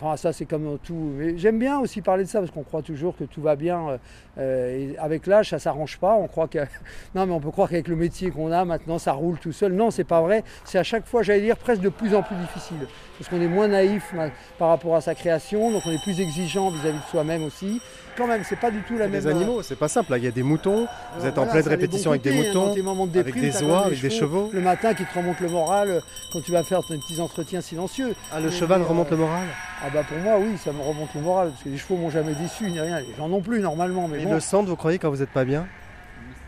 [0.00, 1.12] Enfin, ça, c'est comme tout.
[1.36, 3.88] J'aime bien aussi parler de ça parce qu'on croit toujours que tout va bien.
[3.88, 3.98] euh,
[4.38, 6.14] euh, et avec l'âge, ça s'arrange pas.
[6.14, 6.58] On croit que.
[7.14, 9.72] Non, mais on peut croire qu'avec le métier qu'on a maintenant, ça roule tout seul.
[9.72, 10.44] Non, c'est pas vrai.
[10.64, 12.86] C'est à chaque fois, j'allais dire, presque de plus en plus difficile.
[13.18, 16.20] Parce qu'on est moins naïf ma- par rapport à sa création, donc on est plus
[16.20, 17.80] exigeant vis-à-vis de soi-même aussi.
[18.16, 19.12] Quand même, c'est pas du tout la même.
[19.14, 20.10] Les animaux, c'est pas simple.
[20.12, 20.86] Là, il y a des moutons.
[21.18, 23.62] Vous êtes en pleine répétition avec des hein, moutons, dans tes moments de avec des
[23.62, 24.50] oies, avec des chevaux.
[24.52, 26.00] Le matin qui te remonte le moral euh,
[26.32, 28.14] quand tu vas faire tes petits entretiens silencieux.
[28.32, 29.46] Ah, le Mais, cheval euh, remonte le moral?
[29.84, 32.10] Ah bah pour moi oui, ça me remonte le moral parce que les chevaux m'ont
[32.10, 32.98] jamais déçu ni rien.
[33.00, 34.34] Les gens non plus normalement, mais Ils bon.
[34.34, 35.66] le sentent, vous croyez, quand vous n'êtes pas bien?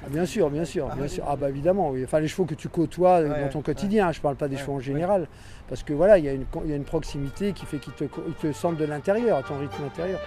[0.04, 1.24] Ah, bien sûr, bien sûr, bien sûr.
[1.28, 2.02] Ah bah évidemment, oui.
[2.04, 4.10] Enfin les chevaux que tu côtoies euh, Ouais, dans ton quotidien.
[4.12, 4.82] Je parle pas des Ouais, chevaux en ouais.
[4.82, 5.28] général,
[5.68, 7.78] parce que voilà, il y, a une co- il y a une proximité qui fait
[7.78, 10.18] qu'ils te, te sentent de l'intérieur, à ton rythme intérieur.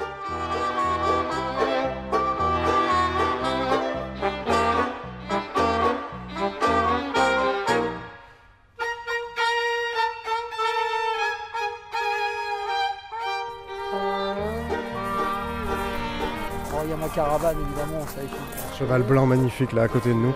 [17.13, 20.34] Caravane évidemment, ça Cheval blanc magnifique là à côté de nous.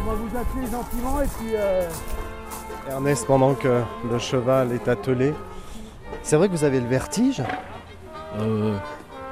[0.00, 1.52] On va vous appeler gentiment et puis.
[1.54, 1.88] euh,
[2.90, 5.34] Ernest, pendant que le cheval est attelé.
[6.22, 7.42] C'est vrai que vous avez le vertige
[8.38, 8.76] Euh,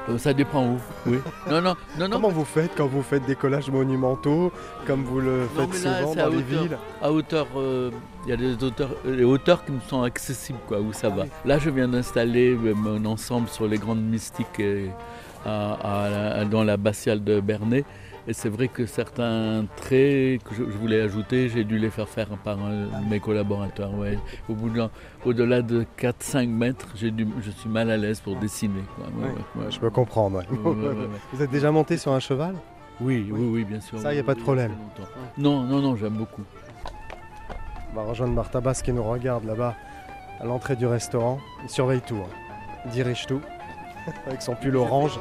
[0.09, 1.19] euh, ça dépend où, oui.
[1.51, 2.17] Non, non, non, non.
[2.17, 4.53] Comment vous faites quand vous faites des collages monumentaux,
[4.87, 6.61] comme vous le faites là, souvent dans les hauteur.
[6.63, 7.91] villes À hauteur, euh,
[8.25, 11.09] il y a des hauteurs, euh, les hauteurs qui me sont accessibles, quoi, où ça
[11.09, 11.25] va.
[11.45, 14.87] Là, je viens d'installer mon ensemble sur les grandes mystiques euh,
[15.47, 17.85] à- à- à- dans l'abbatiale de Bernay.
[18.29, 22.09] Et c'est vrai que certains traits que je, je voulais ajouter, j'ai dû les faire
[22.09, 23.95] faire par un de mes collaborateurs.
[23.95, 24.19] ouais.
[24.49, 24.83] Au bout de,
[25.25, 28.83] au-delà de 4-5 mètres, j'ai dû, je suis mal à l'aise pour dessiner.
[28.97, 29.05] quoi.
[29.17, 29.71] Ouais, ouais, ouais.
[29.71, 30.43] Je peux comprendre.
[31.33, 32.57] Vous êtes déjà monté sur un cheval?
[33.01, 33.99] Oui, oui, oui, bien sûr.
[34.01, 34.73] Ça, y a Oui, pas de problème.
[35.39, 36.43] Non, non, non, j'aime beaucoup.
[37.93, 39.75] On va rejoindre Martha Basse qui nous regarde là-bas
[40.41, 41.39] à l'entrée du restaurant.
[41.63, 42.17] Il surveille tout.
[42.17, 42.31] hein.
[42.87, 43.41] Il dirige tout
[44.27, 45.19] avec son pull orange.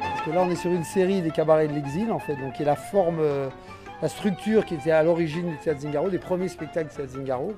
[0.00, 2.54] Parce que là, on est sur une série des cabarets de l'exil, en fait, donc
[2.54, 3.48] qui est la forme, euh,
[4.00, 7.54] la structure qui était à l'origine du théâtre Zingaro, des premiers spectacles du théâtre Zingaro,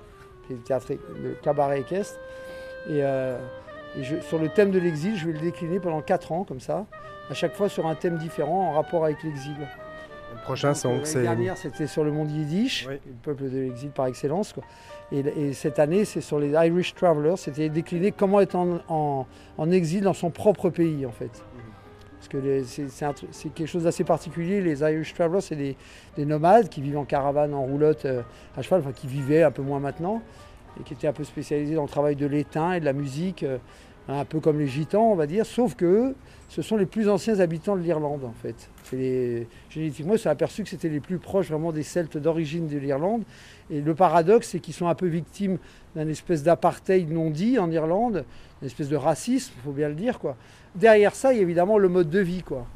[0.46, 0.86] qui est le théâtre,
[1.22, 2.18] le cabaret équestre.
[2.88, 3.38] Et, euh,
[3.98, 6.60] et je- sur le thème de l'exil, je vais le décliner pendant 4 ans, comme
[6.60, 6.86] ça,
[7.30, 9.54] à chaque fois sur un thème différent en rapport avec l'exil.
[9.58, 12.98] Le prochain, c'est euh, donc L'année c'est dernière, c'était sur le monde yiddish, Oui.
[13.06, 14.52] le peuple de l'exil par excellence.
[14.52, 14.62] quoi.
[15.12, 17.36] Et, et cette année, c'est sur les Irish Travelers.
[17.36, 21.30] C'était décliné comment être en, en- en exil dans son propre pays, en fait.
[22.28, 22.62] Parce que
[23.30, 24.60] c'est quelque chose d'assez particulier.
[24.60, 25.76] Les Irish Travelers, c'est des,
[26.16, 28.22] des nomades qui vivent en caravane, en roulotte, euh,
[28.56, 30.22] à cheval, enfin qui vivaient un peu moins maintenant,
[30.80, 33.42] et qui étaient un peu spécialisés dans le travail de l'étain et de la musique,
[33.42, 33.58] euh,
[34.08, 36.14] un peu comme les gitans, on va dire, sauf que eux,
[36.48, 38.70] ce sont les plus anciens habitants de l'Irlande, en fait.
[39.68, 43.24] Génétiquement, ils sont aperçus que c'était les plus proches vraiment des Celtes d'origine de l'Irlande.
[43.68, 45.58] Et le paradoxe, c'est qu'ils sont un peu victimes
[45.96, 48.24] d'un espèce d'apartheid non dit en Irlande,
[48.62, 50.20] une espèce de racisme, il faut bien le dire.
[50.20, 50.36] Quoi.
[50.76, 52.42] Derrière ça, il y a évidemment le mode de vie.
[52.42, 52.66] Quoi.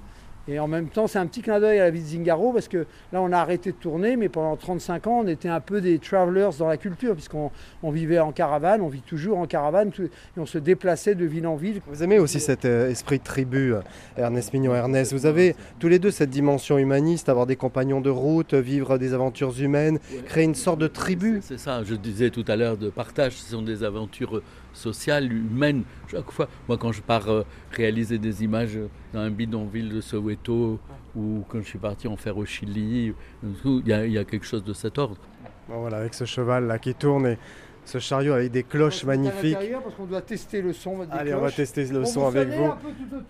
[0.51, 2.67] Et en même temps, c'est un petit clin d'œil à la vie de Zingaro, parce
[2.67, 2.79] que
[3.13, 6.01] là, on a arrêté de tourner, mais pendant 35 ans, on était un peu des
[6.01, 7.53] travelers dans la culture, puisqu'on
[7.85, 11.25] on vivait en caravane, on vit toujours en caravane, tout- et on se déplaçait de
[11.25, 11.81] ville en ville.
[11.87, 13.81] Vous aimez aussi cet euh, esprit de tribu, euh,
[14.17, 15.13] Ernest Mignon, Ernest.
[15.13, 19.15] Vous avez tous les deux cette dimension humaniste, avoir des compagnons de route, vivre des
[19.15, 21.39] aventures humaines, créer une sorte de tribu.
[21.43, 25.83] C'est ça, je disais tout à l'heure de partage, ce sont des aventures sociales, humaines.
[26.11, 30.01] Chaque fois, moi quand je pars euh, réaliser des images euh, dans un bidonville de
[30.01, 30.79] Soweto
[31.17, 34.25] ou quand je suis parti en faire au Chili, il y, a- il y a
[34.25, 35.21] quelque chose de cet ordre.
[35.69, 37.39] Bon, voilà, avec ce cheval là qui tourne et
[37.85, 39.57] ce chariot avec des cloches magnifiques.
[39.83, 41.05] Parce qu'on doit tester le son.
[41.05, 42.71] des Allez, on va tester le son avec vous.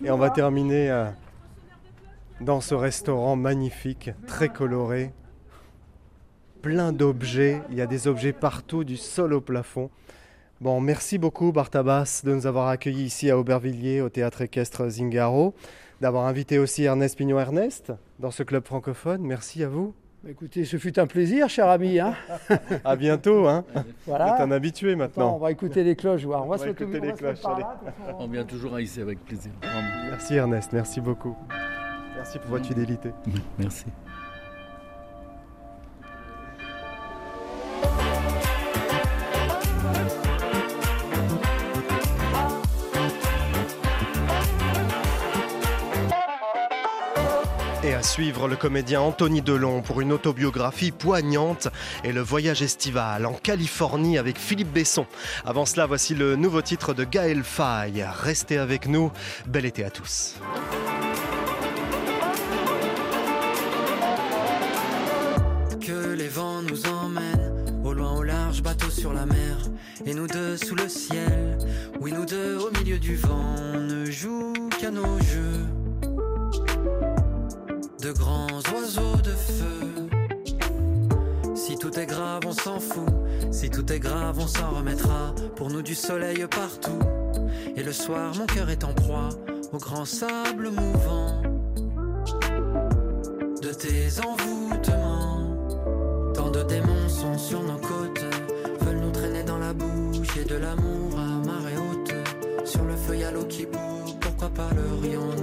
[0.04, 0.30] Et on va hein.
[0.30, 1.06] terminer euh,
[2.40, 5.12] dans ce restaurant magnifique, très coloré,
[6.62, 7.62] plein d'objets.
[7.70, 9.90] Il y a des objets partout, du sol au plafond.
[10.60, 15.54] Bon, merci beaucoup Bartabas de nous avoir accueillis ici à Aubervilliers au théâtre équestre Zingaro,
[16.02, 19.22] d'avoir invité aussi Ernest Pignon Ernest dans ce club francophone.
[19.22, 19.94] Merci à vous.
[20.28, 21.98] Écoutez, ce fut un plaisir, cher ami.
[21.98, 22.14] Hein
[22.84, 23.48] À bientôt.
[23.48, 23.64] Hein.
[24.06, 24.26] voilà.
[24.26, 25.38] Vous êtes un habitué Attends, on maintenant.
[25.38, 26.24] va écouter les cloches.
[26.24, 26.44] voir.
[26.44, 27.62] On va, On se va écouter on va les cloches, allez.
[27.62, 28.16] là, façon.
[28.18, 29.52] On vient toujours ici avec plaisir.
[29.62, 29.88] Vraiment.
[30.10, 31.34] Merci Ernest, merci beaucoup.
[32.16, 33.12] Merci pour votre fidélité.
[33.58, 33.86] Merci.
[48.20, 51.68] Suivre le comédien Anthony Delon pour une autobiographie poignante
[52.04, 55.06] et le voyage estival en Californie avec Philippe Besson.
[55.46, 58.04] Avant cela, voici le nouveau titre de Gaël Faye.
[58.22, 59.10] Restez avec nous.
[59.46, 60.34] Bel été à tous.
[65.80, 69.56] Que les vents nous emmènent au loin, au large, bateau sur la mer.
[70.04, 71.56] Et nous deux sous le ciel,
[72.00, 75.64] oui, nous deux au milieu du vent, on ne joue qu'à nos jeux.
[78.00, 80.08] De grands oiseaux de feu.
[81.54, 83.08] Si tout est grave, on s'en fout.
[83.50, 85.34] Si tout est grave, on s'en remettra.
[85.56, 86.98] Pour nous, du soleil partout.
[87.76, 89.28] Et le soir, mon cœur est en proie
[89.72, 91.42] au grand sable mouvant
[93.62, 96.32] de tes envoûtements.
[96.34, 98.24] Tant de démons sont sur nos côtes,
[98.80, 102.14] veulent nous traîner dans la bouche et de l'amour à marée haute.
[102.64, 105.39] Sur le feuille à l'eau qui bout, pourquoi parlerions-nous des autres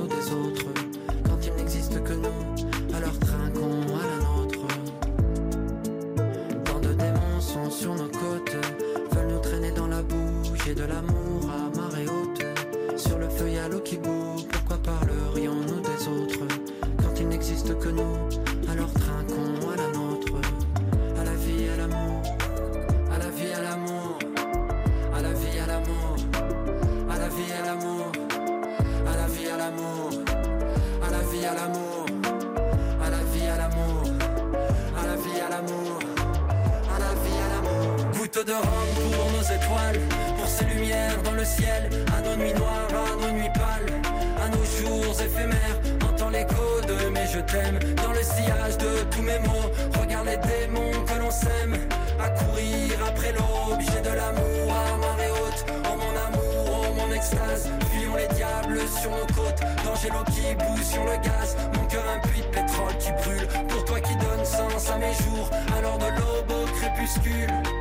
[47.31, 49.69] je t'aime dans le sillage de tous mes mots.
[49.99, 51.75] Regarde les démons que l'on sème
[52.19, 53.79] à courir après l'aube.
[53.79, 55.65] J'ai de l'amour à marée haute.
[55.85, 57.69] Oh mon amour, oh mon extase.
[57.91, 59.61] Fuyons les diables sur nos côtes.
[59.83, 61.57] Danger l'eau qui bout sur le gaz.
[61.75, 63.47] Mon cœur un puits de pétrole qui brûle.
[63.67, 65.49] Pour toi qui donne sens à mes jours.
[65.77, 67.76] Alors de l'aube au crépuscule.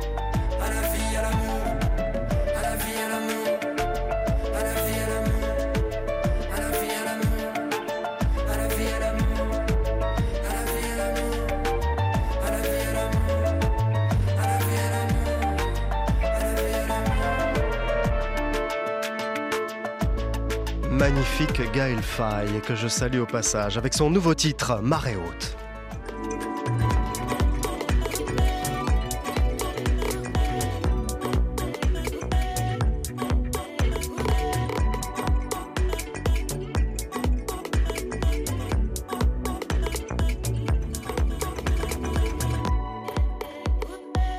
[21.77, 25.55] Gaël Faye que je salue au passage avec son nouveau titre Marée haute.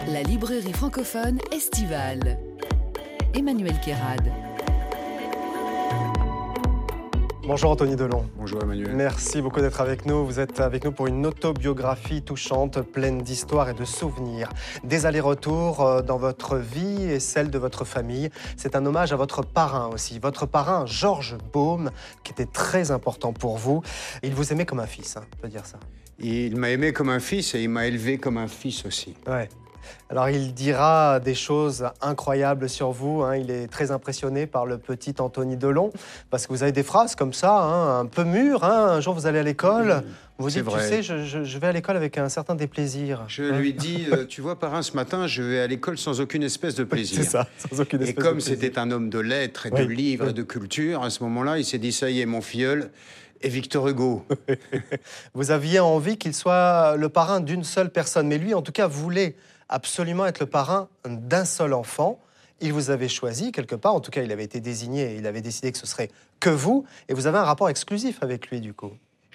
[0.09, 2.41] La librairie francophone estivale.
[3.33, 4.48] Emmanuel Kérad.
[7.49, 8.29] Bonjour Anthony Delon.
[8.37, 8.95] Bonjour Emmanuel.
[8.95, 10.23] Merci beaucoup d'être avec nous.
[10.23, 14.51] Vous êtes avec nous pour une autobiographie touchante, pleine d'histoires et de souvenirs.
[14.85, 18.29] Des allers-retours euh, dans votre vie et celle de votre famille.
[18.59, 20.19] C'est un hommage à votre parrain aussi.
[20.19, 21.91] Votre parrain, Georges Baume,
[22.23, 23.81] qui était très important pour vous.
[24.23, 25.79] Il vous aimait comme un fils, hein, on peut dire ça.
[26.19, 29.15] Il m'a aimé comme un fils et il m'a élevé comme un fils aussi.
[29.27, 29.49] Ouais.
[30.11, 33.23] Alors il dira des choses incroyables sur vous.
[33.23, 33.37] hein.
[33.37, 35.93] Il est très impressionné par le petit Anthony Delon
[36.31, 38.65] parce que vous avez des phrases comme ça, hein, un peu mûres.
[38.65, 38.87] hein.
[38.93, 40.03] Un jour vous allez à l'école,
[40.39, 40.81] vous dites, vrai.
[40.83, 43.25] tu sais, je, je- je vais à l'école avec un certain déplaisir.
[43.29, 46.43] Je lui dis, euh, tu vois, parrain, ce matin, je vais à l'école sans aucune
[46.43, 47.19] espèce de plaisir.
[47.23, 48.59] C'est ça, sans aucune Et espèce comme de plaisir.
[48.61, 50.31] c'était un homme de lettres et Oui, de livres oui.
[50.31, 52.91] et de culture, à ce moment-là, il s'est dit, ça y est, mon filleul
[53.43, 54.25] est Victor Hugo.
[55.35, 58.87] Vous aviez envie qu'il soit le parrain d'une seule personne, mais lui, en tout cas,
[58.87, 59.37] voulait
[59.69, 62.19] absolument être le parrain d'un seul enfant.
[62.61, 65.43] Il vous avait choisi quelque part, en tout cas, il avait été désigné, il avait
[65.43, 68.75] décidé que ce serait que vous, et vous avez un rapport exclusif avec lui, du
[68.75, 68.93] coup.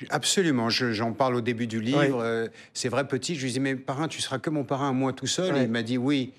[0.09, 1.99] Absolument, je- j'en parle au début du livre.
[2.17, 2.21] Oui.
[2.21, 4.93] euh, c'est vrai, petit, je lui dis, mais parrain, tu seras que mon parrain à
[4.93, 5.53] moi tout seul.
[5.53, 5.59] Oui.
[5.59, 6.31] Et il m'a dit, oui,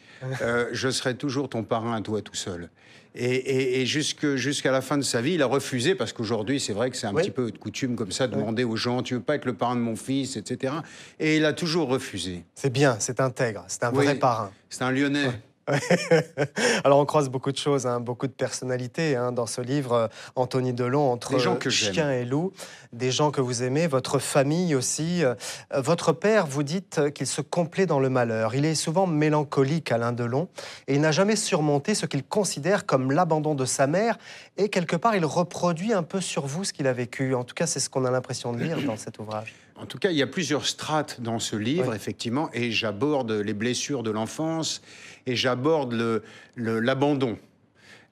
[0.43, 2.69] euh, je serai toujours ton parrain à toi tout seul.
[3.17, 6.59] Et, et- et jusque- jusqu'à la fin de sa vie, il a refusé, parce qu'aujourd'hui,
[6.59, 7.23] c'est vrai que c'est un Oui.
[7.23, 9.55] petit peu de coutume comme ça, de demander aux gens, tu veux pas être le
[9.55, 10.75] parrain de mon fils, etc.
[11.21, 12.43] Et il a toujours refusé.
[12.57, 14.51] C'est bien, c'est intègre, c'est un vrai parrain.
[14.69, 15.29] C'est un Lyonnais.
[16.85, 20.09] Alors on croise beaucoup de choses, hein, beaucoup de personnalités hein, dans ce livre, euh,
[20.37, 22.53] Anthony Delon, entre gens que chien et loup,
[22.93, 25.25] des gens que vous aimez, votre famille aussi.
[25.25, 25.35] Euh,
[25.75, 28.55] Votre père, vous dites qu'il se complaît dans le malheur.
[28.55, 30.49] Il est souvent mélancolique, Alain Delon,
[30.87, 34.19] et il n'a jamais surmonté ce qu'il considère comme l'abandon de sa mère,
[34.57, 37.35] et quelque part il reproduit un peu sur vous ce qu'il a vécu.
[37.35, 39.55] En tout cas, c'est ce qu'on a l'impression de lire dans cet ouvrage.
[39.77, 43.55] En tout cas, il y a plusieurs strates dans ce livre, effectivement, et j'aborde les
[43.55, 44.83] blessures de l'enfance
[45.27, 46.23] et j'aborde le-
[46.55, 47.37] le- l'abandon.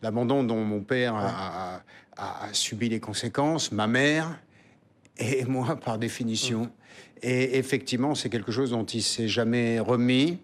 [0.03, 1.83] L'abandon dont mon père a,
[2.17, 4.39] a- a subi les conséquences, ma mère
[5.19, 6.71] et moi par définition.
[7.23, 10.39] Et effectivement, c'est quelque chose dont il s'est jamais remis.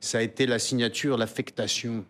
[0.00, 2.04] Ça a été la signature, l'affectation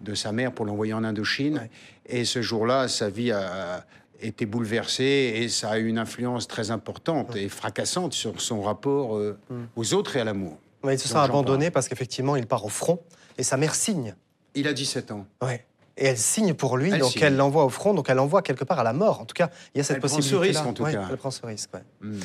[0.00, 1.68] de sa mère pour l'envoyer en Indochine.
[2.06, 3.84] Et ce jour-là, sa vie a
[4.22, 9.16] été bouleversée et ça a eu une influence très importante et fracassante sur son rapport
[9.16, 9.38] euh,
[9.76, 10.58] aux autres et à l'amour.
[10.82, 13.00] Ouais, il se sent abandonné parce qu'effectivement il part au front,
[13.38, 14.14] et sa mère signe.
[14.54, 15.26] Il a 17 ans.
[15.42, 15.64] Ouais.
[15.96, 17.22] Et elle signe pour lui, Elle donc signe.
[17.24, 19.20] elle l'envoie au front, donc elle l'envoie quelque part à la mort.
[19.20, 20.48] En tout cas, il y a cette Elle prend ce possibilité.
[20.48, 21.06] risque, en tout cas.
[21.10, 21.70] Elle prend ce risque.
[21.74, 21.82] ouais.
[22.00, 22.18] Hmm.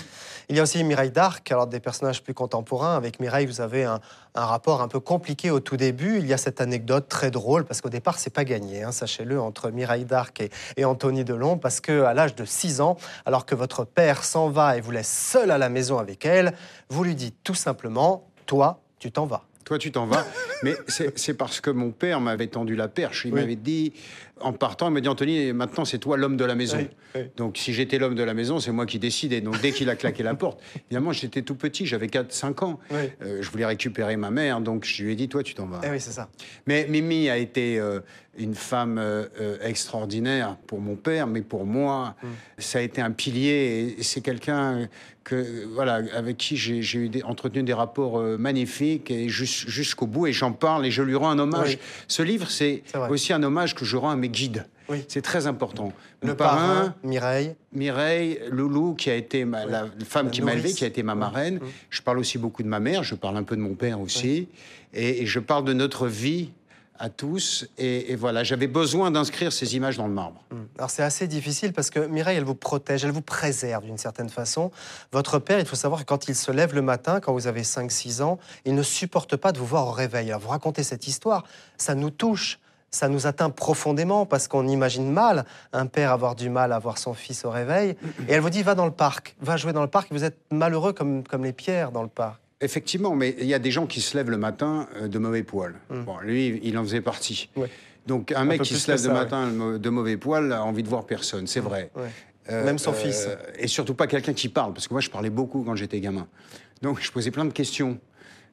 [0.48, 2.96] Il y a aussi Mireille d'Arc, alors des personnages plus contemporains.
[2.96, 4.00] Avec Mireille, vous avez un,
[4.36, 6.20] un rapport un peu compliqué au tout début.
[6.20, 9.42] Il y a cette anecdote très drôle, parce qu'au départ, c'est pas gagné, hein, sachez-le,
[9.42, 12.96] entre Mireille d'Arc et, et Anthony Delon, parce que à l'âge de 6 ans,
[13.26, 16.54] alors que votre père s'en va et vous laisse seul à la maison avec elle,
[16.90, 19.44] vous lui dites tout simplement Toi, tu t'en vas.
[19.66, 20.26] Toi, tu t'en vas.
[20.64, 23.26] Mais c'est parce que mon père m'avait tendu la perche.
[23.26, 23.42] Il Oui.
[23.42, 23.94] m'avait dit,
[24.42, 26.78] en partant, il m'a dit Anthony, maintenant c'est toi l'homme de la maison.
[26.78, 27.22] Oui, oui.
[27.38, 29.40] Donc si j'étais l'homme de la maison, c'est moi qui décidais.
[29.42, 30.60] Donc dès qu'il a claqué la porte,
[30.90, 32.80] évidemment, j'étais tout petit, j'avais 4-5 ans.
[32.92, 32.98] Oui.
[33.22, 35.82] Euh, je voulais récupérer ma mère, donc je lui ai dit Toi, tu t'en vas.
[35.86, 36.30] Eh oui, c'est ça.
[36.68, 38.02] Mais Mimi a été euh,
[38.38, 39.26] une femme euh,
[39.62, 42.28] extraordinaire pour mon père, mais pour moi, Mm.
[42.60, 43.96] ça a été un pilier.
[43.98, 44.88] Et c'est quelqu'un
[45.24, 50.28] que voilà avec qui j'ai eu des- entretenu des rapports magnifiques et jus- jusqu'au bout.
[50.28, 51.78] Et j'en parle et je lui rends un hommage.
[52.08, 54.66] Ce livre, c'est aussi un hommage que je rends à mes guides.
[54.88, 55.04] Oui.
[55.08, 55.92] C'est très important.
[56.22, 57.56] Mon Le parrain, Mireille.
[57.74, 61.02] Mireille, Loulou, qui a été ma- la femme La qui m'a élevé, qui a été
[61.02, 61.60] ma marraine.
[61.90, 64.48] Je parle aussi beaucoup de ma mère, je parle un peu de mon père aussi.
[64.94, 66.52] Et, et je parle de notre vie
[67.00, 67.68] à tous.
[67.80, 70.44] Et, et voilà, j'avais besoin d'inscrire ces images dans le marbre.
[70.52, 70.56] Mm.
[70.78, 74.30] Alors c'est assez difficile parce que Mireille, elle vous protège, elle vous préserve d'une certaine
[74.30, 74.70] façon.
[75.12, 77.64] Votre père, il faut savoir que quand il se lève le matin, quand vous avez
[77.64, 80.30] 5-6 ans, il ne supporte pas de vous voir au réveil.
[80.30, 81.44] Alors vous racontez cette histoire,
[81.78, 82.60] ça nous touche,
[82.96, 86.98] ça nous atteint profondément parce qu'on imagine mal un père avoir du mal à voir
[86.98, 87.96] son fils au réveil.
[88.28, 90.38] Et elle vous dit, va dans le parc, va jouer dans le parc, vous êtes
[90.52, 92.40] malheureux comme, comme les pierres dans le parc.
[92.62, 95.44] Effectivement, mais il y a des gens qui se lèvent le matin euh, de mauvais
[95.44, 95.76] poil.
[95.90, 97.50] Bon, lui, il en faisait partie.
[97.56, 97.62] Mm.
[97.62, 97.70] Ouais.
[98.08, 99.20] Donc un mec qui se lève ça, le ouais.
[99.20, 101.92] matin de mauvais poil a envie de voir personne, c'est vrai.
[101.96, 102.04] Ouais.
[102.50, 103.28] Euh, Même son euh, fils.
[103.58, 106.28] Et surtout pas quelqu'un qui parle, parce que moi je parlais beaucoup quand j'étais gamin.
[106.82, 108.00] Donc je posais plein de questions.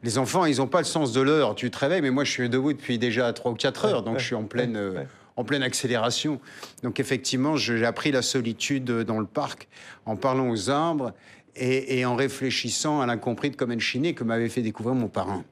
[0.03, 1.55] Les enfants, ils n'ont pas le sens de l'heure.
[1.55, 4.15] Tu te réveilles, mais moi je suis debout depuis déjà 3 ou 4 heures, donc
[4.15, 5.05] ouais, je suis en pleine, euh,
[5.37, 6.41] en pleine accélération.
[6.83, 9.69] Donc effectivement, j'ai appris la solitude dans le parc
[10.07, 11.13] en parlant aux arbres
[11.55, 15.45] et, et en réfléchissant à l'incompris de Comme Chiné que m'avait fait découvrir mon parrain.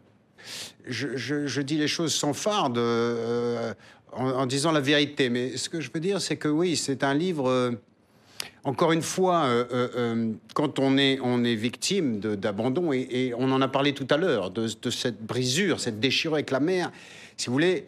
[0.87, 3.73] Je, je- je dis les choses sans farde, euh,
[4.13, 5.29] en, en disant la vérité.
[5.31, 7.75] Mais ce que je veux dire, c'est que oui, c'est un livre.
[8.65, 13.69] Encore une fois, euh, euh, euh, quand on est, victime d'abandon, et, on en a
[13.69, 16.93] parlé tout à l'heure, de, cette brisure, cette déchirure avec la mère,
[17.37, 17.87] si vous voulez,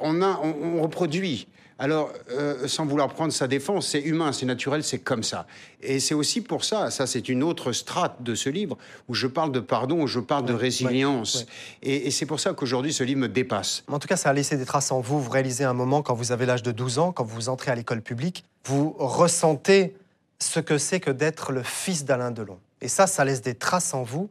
[0.00, 1.46] on, a, on reproduit.
[1.82, 5.48] Alors, euh, sans vouloir prendre sa défense, c'est humain, c'est naturel, c'est comme ça.
[5.82, 8.78] Et c'est aussi pour ça, ça c'est une autre strate de ce livre,
[9.08, 11.34] où je parle de pardon, où je parle de Ouais, résilience.
[11.40, 11.46] ouais,
[11.82, 13.82] Et, et c'est pour ça qu'aujourd'hui, ce livre me dépasse.
[13.88, 15.20] En tout cas, ça a laissé des traces en vous.
[15.20, 17.74] Vous réalisez un moment, quand vous avez l'âge de 12 ans, quand vous entrez à
[17.74, 19.96] l'école publique, vous ressentez
[20.38, 22.58] ce que c'est que d'être le fils d'Alain Delon.
[22.82, 24.28] Et ça, ça laisse des traces en vous.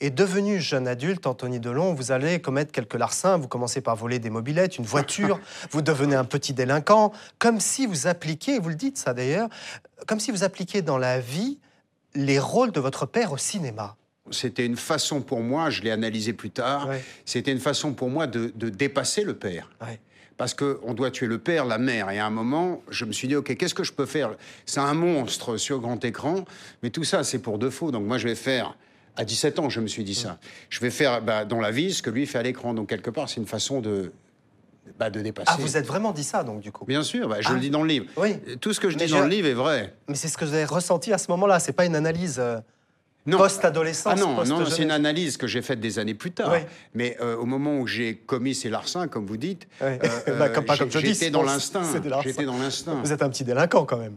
[0.00, 3.36] Et devenu jeune adulte, Anthony Delon, vous allez commettre quelques larcins.
[3.36, 5.38] Vous commencez par voler des mobilettes, une voiture.
[5.70, 7.12] vous devenez un petit délinquant.
[7.38, 9.48] Comme si vous appliquiez, vous le dites ça d'ailleurs,
[10.06, 11.58] comme si vous appliquiez dans la vie
[12.14, 13.96] les rôles de votre père au cinéma.
[14.30, 17.02] C'était une façon pour moi, je l'ai analysé plus tard, Ouais.
[17.24, 19.70] c'était une façon pour moi de, de dépasser le père.
[19.80, 20.00] Ouais.
[20.40, 22.08] Parce qu'on doit tuer le père, la mère.
[22.08, 24.30] Et à un moment, je me suis dit, OK, qu'est-ce que je peux faire?
[24.64, 26.46] C'est un monstre sur grand écran,
[26.82, 27.90] mais tout ça, c'est pour de faux.
[27.90, 28.74] Donc moi, je vais faire,
[29.16, 30.38] à 17 ans, je me suis dit ça.
[30.70, 32.72] Je vais faire bah, dans la vie ce que lui fait à l'écran.
[32.72, 34.12] Donc quelque part, c'est une façon de,
[34.98, 35.50] bah, de dépasser.
[35.52, 36.86] Ah, vous êtes vraiment dit ça, donc, du coup?
[36.86, 37.52] Bien sûr, bah, je Ah.
[37.52, 38.06] le dis dans le livre.
[38.16, 38.36] Oui.
[38.62, 39.94] Tout ce que je Mais dis je- dans le livre est vrai.
[40.08, 41.60] Mais c'est ce que vous avez ressenti à ce moment-là.
[41.60, 42.60] C'est pas une analyse euh.
[43.30, 44.14] Post-adolescence.
[44.16, 46.50] Ah non, non, c'est une analyse que j'ai faite des années plus tard.
[46.52, 46.58] Oui.
[46.94, 49.98] Mais euh, au moment où j'ai commis ces larcins, comme vous dites, euh,
[50.38, 51.82] Bah, comme- pas comme je dans l'instinct.
[52.22, 53.00] J'étais dans l'instinct.
[53.02, 54.16] Vous êtes un petit délinquant quand même.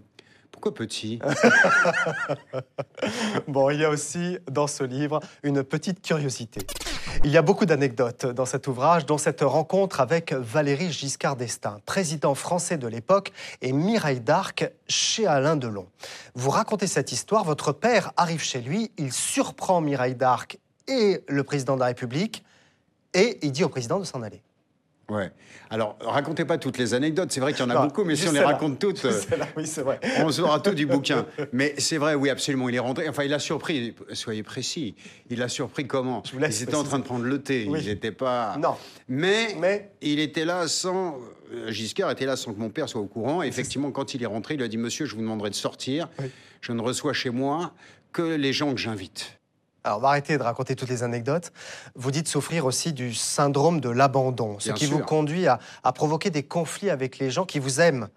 [0.54, 1.20] Pourquoi petit
[3.48, 6.62] Bon, il y a aussi dans ce livre une petite curiosité.
[7.24, 11.80] Il y a beaucoup d'anecdotes dans cet ouvrage, dont cette rencontre avec Valéry Giscard d'Estaing,
[11.86, 15.88] président français de l'époque, et Mireille d'Arc chez Alain Delon.
[16.36, 21.44] Vous racontez cette histoire, votre père arrive chez lui, il surprend Mireille d'Arc et le
[21.44, 22.44] président de la République,
[23.16, 24.44] et il dit au président de s'en aller.
[25.10, 25.32] Ouais.
[25.70, 27.32] Alors, racontez pas toutes les anecdotes.
[27.32, 29.22] C'est vrai qu'il y en a Non, beaucoup, mais si on les raconte toutes, euh,
[29.58, 30.00] oui, vrai.
[30.20, 31.26] on saura tout du bouquin.
[31.52, 32.70] Mais c'est vrai, oui, absolument.
[32.70, 33.10] Il est rentré.
[33.10, 33.94] Enfin, il a surpris.
[34.14, 34.96] Soyez précis.
[35.30, 36.24] Il a surpris comment?
[36.34, 37.66] Ils étaient en train de prendre le thé.
[37.70, 37.80] Oui.
[37.84, 38.56] Ils n'étaient pas.
[38.58, 38.76] Non.
[39.10, 41.18] Mais, Mais- il était là sans.
[41.54, 43.44] euh, Giscard était là sans que mon père soit au courant.
[43.44, 45.56] Et effectivement, quand il est rentré, il lui a dit Monsieur, je vous demanderai de
[45.56, 46.08] sortir.
[46.20, 46.28] Oui.
[46.62, 47.74] Je ne reçois chez moi
[48.14, 49.40] que les gens que j'invite.
[49.84, 51.52] Alors, on va arrêter de raconter toutes les anecdotes.
[51.96, 54.98] Vous dites souffrir aussi du syndrome de l'abandon, ce Bien qui sûr.
[54.98, 58.08] vous conduit à, à provoquer des conflits avec les gens qui vous aiment.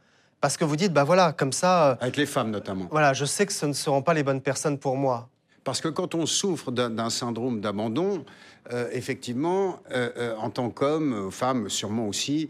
[0.40, 2.86] Parce que vous dites, bah voilà, comme ça, euh, Avec les femmes notamment.
[2.90, 5.28] voilà, je sais que ce ne seront pas les bonnes personnes pour moi.
[5.64, 8.24] Parce que quand on souffre d'un syndrome d'abandon,
[8.72, 12.48] euh, effectivement, euh, euh, en tant qu'homme, femme sûrement aussi,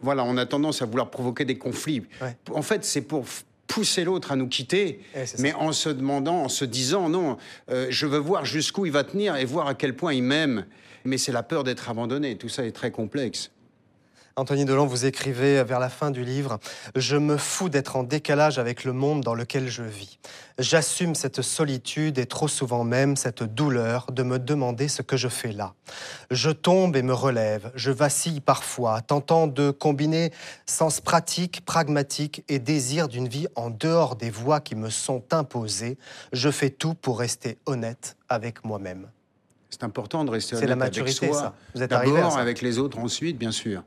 [0.00, 2.06] voilà, on a tendance à vouloir provoquer des conflits.
[2.22, 2.34] Ouais.
[2.54, 3.26] En fait, c'est pour
[3.68, 7.36] pousser l'autre à nous quitter, Eh, mais en se demandant, en se disant, non,
[7.70, 10.66] euh, je veux voir jusqu'où il va tenir et voir à quel point il m'aime.
[11.04, 12.36] Mais c'est la peur d'être abandonné.
[12.36, 13.50] Tout ça est très complexe.
[14.38, 16.60] Anthony Delon, vous écrivez vers la fin du livre
[16.94, 20.20] Je me fous d'être en décalage avec le monde dans lequel je vis.
[20.60, 25.26] J'assume cette solitude et trop souvent même cette douleur de me demander ce que je
[25.26, 25.74] fais là.
[26.30, 30.30] Je tombe et me relève, je vacille parfois, tentant de combiner
[30.66, 35.98] sens pratique, pragmatique et désir d'une vie en dehors des voies qui me sont imposées.
[36.32, 39.08] Je fais tout pour rester honnête avec moi-même.
[39.68, 41.42] C'est important de rester C'est honnête la maturité, avec soi.
[41.42, 41.54] ça.
[41.74, 43.82] Vous êtes arrivé à D'abord avec les autres, ensuite, bien sûr.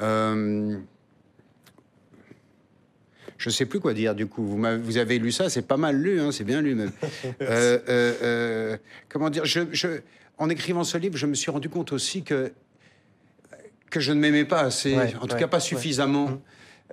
[0.00, 0.76] Euh,
[3.38, 4.44] Je sais plus quoi dire du coup.
[4.46, 6.92] Vous, avez lu ça, c'est pas mal lu, hein, c'est bien lu même.
[7.42, 8.76] Euh, euh,
[9.08, 10.00] comment dire je, je-
[10.38, 12.52] En écrivant ce livre, je me suis rendu compte aussi que
[13.90, 16.40] que je ne m'aimais pas assez, Ouais, en tout ouais, cas pas suffisamment.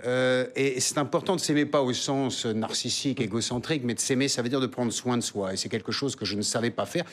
[0.06, 4.42] Euh, et c'est important de s'aimer pas au sens narcissique, égocentrique, mais de s'aimer, ça
[4.42, 5.54] veut dire de prendre soin de soi.
[5.54, 7.04] Et c'est quelque chose que je ne savais pas faire.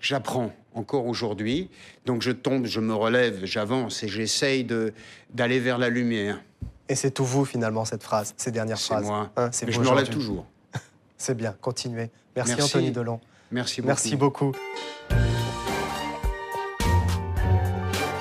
[0.00, 1.70] J'apprends encore aujourd'hui.
[2.06, 4.92] Donc je tombe, je me relève, j'avance et j'essaye de
[5.32, 6.40] d'aller vers la lumière.
[6.88, 9.04] Et c'est tout vous finalement cette phrase, ces dernières C'est phrases.
[9.06, 9.30] moi.
[9.36, 10.46] Hein, c'est Mais vous je me relève toujours.
[11.16, 12.10] C'est bien, continuez.
[12.36, 12.76] Merci, Merci.
[12.76, 13.20] Anthony Delon.
[13.50, 13.88] Merci beaucoup.
[13.88, 14.52] Merci beaucoup.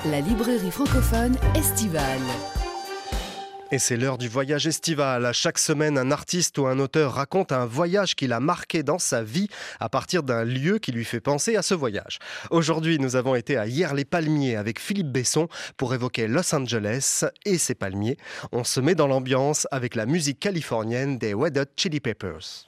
[0.06, 2.20] La librairie francophone estivale.
[3.74, 5.34] Et c'est l'heure du voyage estival.
[5.34, 9.24] Chaque semaine, un artiste ou un auteur raconte un voyage qu'il a marqué dans sa
[9.24, 9.48] vie
[9.80, 12.20] à partir d'un lieu qui lui fait penser à ce voyage.
[12.52, 17.74] Aujourd'hui, nous avons été à Hier-les-Palmiers avec Philippe Besson pour évoquer Los Angeles et ses
[17.74, 18.18] palmiers.
[18.52, 22.68] On se met dans l'ambiance avec la musique californienne des Red Hot Chili Peppers.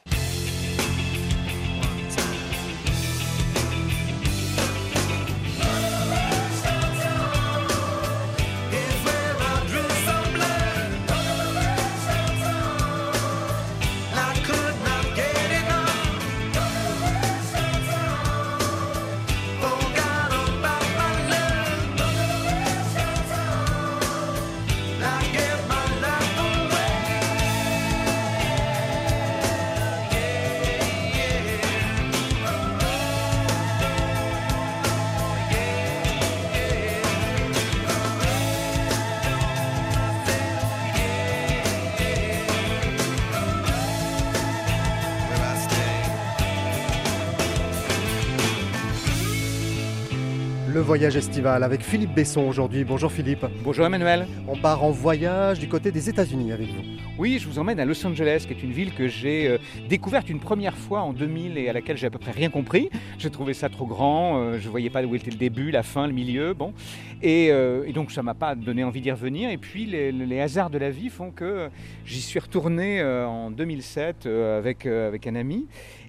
[50.95, 52.85] Voyage estival avec Philippe Besson aujourd'hui.
[52.85, 53.45] Bonjour Philippe.
[53.65, 54.25] Bonjour Emmanuel.
[54.47, 56.83] On part en voyage du côté des États-Unis avec vous.
[57.17, 59.57] Oui, je vous emmène à Los Angeles, qui est une ville que j'ai euh,
[59.89, 62.89] découverte une première fois en 2000 et à laquelle j'ai à peu près rien compris.
[63.17, 65.83] J'ai trouvé ça trop grand, euh, je ne voyais pas où était le début, la
[65.83, 66.73] fin, le milieu, bon.
[67.21, 69.49] Et, euh, et donc ça m'a pas donné envie d'y revenir.
[69.49, 71.69] Et puis les, les hasards de la vie font que
[72.05, 75.67] j'y suis retourné euh, en 2007 euh, avec, euh, avec un ami.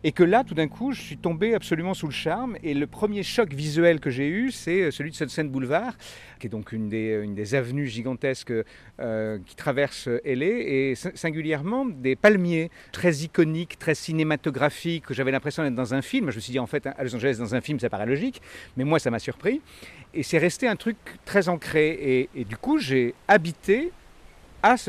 [0.09, 2.57] Et que là, tout d'un coup, je suis tombé absolument sous le charme.
[2.63, 5.95] Et le premier choc visuel que j'ai eu, c'est celui de Sunset Boulevard,
[6.39, 8.53] qui est donc une des, des avenues gigantesques
[9.01, 15.33] euh, qui traverse LA, et sin- singulièrement des palmiers très iconiques, très cinématographiques, que j'avais
[15.33, 16.31] l'impression d'être dans un film.
[16.31, 18.41] Je me suis dit, en fait, à Los Angeles, dans un film, ça paraît logique,
[18.77, 19.61] mais moi, ça m'a surpris.
[20.15, 22.29] Et c'est resté un truc très ancré.
[22.33, 23.91] Et, du coup, j'ai habité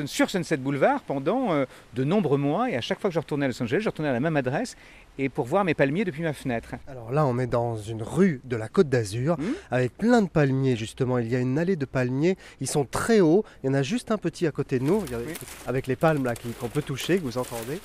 [0.06, 3.46] sur Sunset Boulevard pendant euh, de nombreux mois, et à chaque fois que je retournais
[3.46, 4.76] à Los Angeles, je retournais à la même adresse,
[5.20, 6.76] et pour voir mes palmiers depuis ma fenêtre.
[6.88, 9.54] Alors là, on est dans une rue de la Côte d'Azur Mhm.
[9.72, 11.18] avec plein de palmiers justement.
[11.18, 12.38] Il y a une allée de palmiers.
[12.62, 13.44] Ils sont très hauts.
[13.64, 15.00] Il y en a juste un petit à côté de nous.
[15.02, 15.34] Oui.
[15.68, 17.80] avec les palmes là qu'on peut toucher, que vous entendez.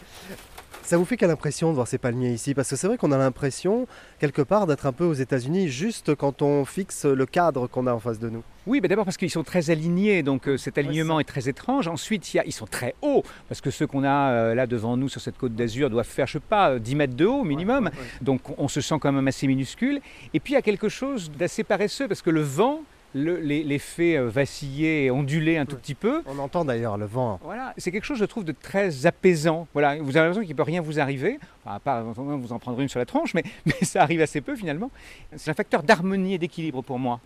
[0.85, 2.55] Ça vous fait quelle impression de voir ces palmiers ici?
[2.55, 3.87] Parce que c'est vrai qu'on a l'impression,
[4.19, 7.95] quelque part, d'être un peu aux États-Unis juste quand on fixe le cadre qu'on a
[7.95, 8.43] en face de nous.
[8.67, 11.89] Oui, mais d'abord parce qu'ils sont très alignés, donc euh, cet alignement est très étrange.
[11.89, 14.67] Ensuite, il y a- ils sont très hauts, parce que ceux qu'on a euh, là
[14.67, 17.43] devant nous sur cette côte d'Azur doivent faire, je sais pas, 10 mètres de haut
[17.45, 17.91] minimum.
[18.21, 20.01] Donc on se sent quand même assez minuscule.
[20.35, 22.81] Et puis il y a quelque chose d'assez paresseux, parce que le vent
[23.15, 26.23] le- les, les fait euh, vaciller et onduler un tout petit peu.
[26.27, 27.39] On entend d'ailleurs le vent.
[27.43, 29.67] Voilà, c'est quelque chose, je trouve, de très apaisant.
[29.73, 32.59] Voilà, vous avez l'impression qu'il ne peut rien vous arriver, enfin, à part vous en
[32.59, 34.91] prendre une sur la tronche, mais, mais ça arrive assez peu finalement.
[35.37, 37.21] C'est un facteur d'harmonie et d'équilibre pour moi.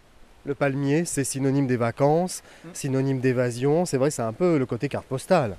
[0.47, 3.85] Le palmier, c'est synonyme des vacances, synonyme d'évasion.
[3.85, 5.57] C'est vrai, c'est un peu le côté carte postale.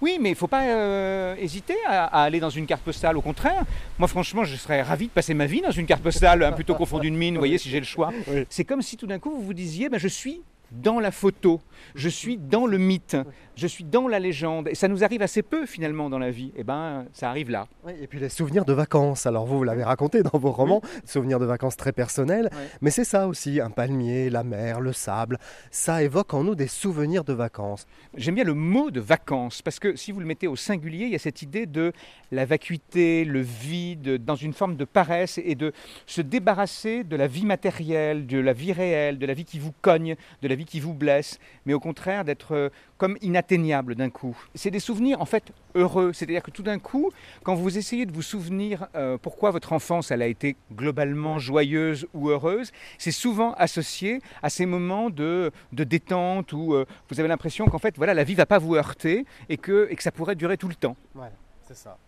[0.00, 3.16] Oui, mais il ne faut pas euh, hésiter à, à aller dans une carte postale.
[3.16, 3.64] Au contraire,
[3.98, 6.76] moi franchement, je serais ravi de passer ma vie dans une carte postale hein, plutôt
[6.76, 8.12] qu'au fond d'une mine, vous voyez, si j'ai le choix.
[8.48, 10.40] C'est comme si tout d'un coup vous vous disiez, ben, je suis
[10.72, 11.60] dans la photo,
[11.94, 13.16] je suis dans le mythe,
[13.56, 14.68] je suis dans la légende.
[14.68, 16.52] Et ça nous arrive assez peu finalement dans la vie.
[16.56, 17.66] Et ben, ça arrive là.
[17.84, 19.26] Oui, et puis les souvenirs de vacances.
[19.26, 22.50] Alors vous, vous l'avez raconté dans vos romans, souvenirs de vacances très personnels.
[22.80, 25.38] Mais c'est ça aussi, un palmier, la mer, le sable.
[25.70, 27.86] Ça évoque en nous des souvenirs de vacances.
[28.16, 31.12] J'aime bien le mot de vacances parce que si vous le mettez au singulier, il
[31.12, 31.92] y a cette idée de
[32.30, 35.72] la vacuité, le vide, dans une forme de paresse et de
[36.06, 39.72] se débarrasser de la vie matérielle, de la vie réelle, de la vie qui vous
[39.80, 44.36] cogne, de la qui vous blesse, mais au contraire d'être euh, comme inatteignable d'un coup.
[44.54, 47.10] C'est des souvenirs en fait heureux, c'est-à-dire que tout d'un coup,
[47.44, 52.06] quand vous essayez de vous souvenir euh, pourquoi votre enfance elle a été globalement joyeuse
[52.14, 57.28] ou heureuse, c'est souvent associé à ces moments de, de détente où euh, vous avez
[57.28, 60.12] l'impression qu'en fait voilà la vie va pas vous heurter et que, et que ça
[60.12, 60.96] pourrait durer tout le temps.
[61.14, 61.32] Voilà,
[61.66, 61.98] c'est ça.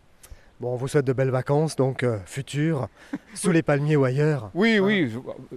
[0.61, 2.89] Bon, on vous souhaite de belles vacances, donc euh, futures,
[3.35, 4.51] sous les palmiers ou ailleurs.
[4.53, 5.11] Oui, oui,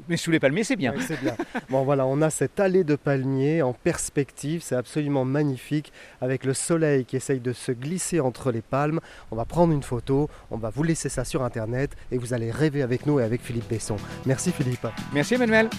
[0.07, 0.93] mais sous les palmiers c'est bien.
[1.05, 1.35] C'est bien.
[1.69, 5.91] Bon voilà, on a cette allée de palmiers en perspective, c'est absolument magnifique,
[6.21, 9.01] avec le soleil qui essaye de se glisser entre les palmes.
[9.31, 12.49] On va prendre une photo, on va vous laisser ça sur Internet et vous allez
[12.49, 13.97] rêver avec nous et avec Philippe Besson.
[14.25, 14.87] Merci Philippe.
[15.13, 15.69] Merci Emmanuel.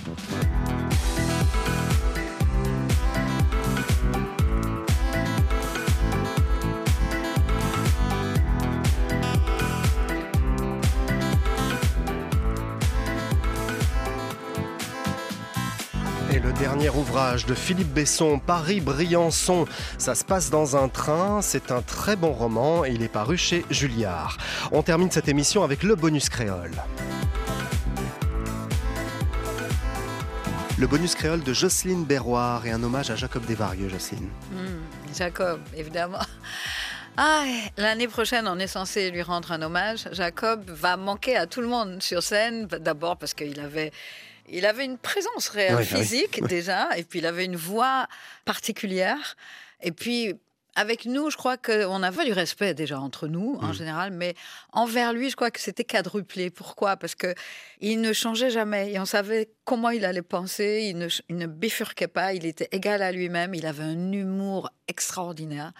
[16.88, 19.66] Ouvrage de Philippe Besson, Paris-Briançon,
[19.98, 23.64] ça se passe dans un train, c'est un très bon roman il est paru chez
[23.70, 24.36] Julliard.
[24.72, 26.72] On termine cette émission avec le bonus créole.
[30.78, 34.28] Le bonus créole de Jocelyne Berroir et un hommage à Jacob Desvarieux, Jocelyne.
[34.50, 36.18] Hmm, Jacob, évidemment.
[37.16, 37.44] Ah,
[37.76, 40.08] L'année prochaine, on est censé lui rendre un hommage.
[40.10, 43.92] Jacob va manquer à tout le monde sur scène, d'abord parce qu'il avait,
[44.48, 46.48] il avait une présence réelle Oui, oui, physique oui.
[46.48, 48.06] déjà, et puis il avait une voix
[48.44, 49.36] particulière.
[49.80, 50.34] Et puis,
[50.76, 54.34] avec nous, je crois qu'on avait du respect déjà entre nous, en général, mais
[54.72, 56.50] envers lui, je crois que c'était quadruplé.
[56.50, 56.96] Pourquoi?
[56.96, 57.34] Parce que
[57.80, 61.46] il ne changeait jamais et on savait comment il allait penser, il ne, il ne
[61.46, 65.72] bifurquait pas, il était égal à lui-même, il avait un humour extraordinaire.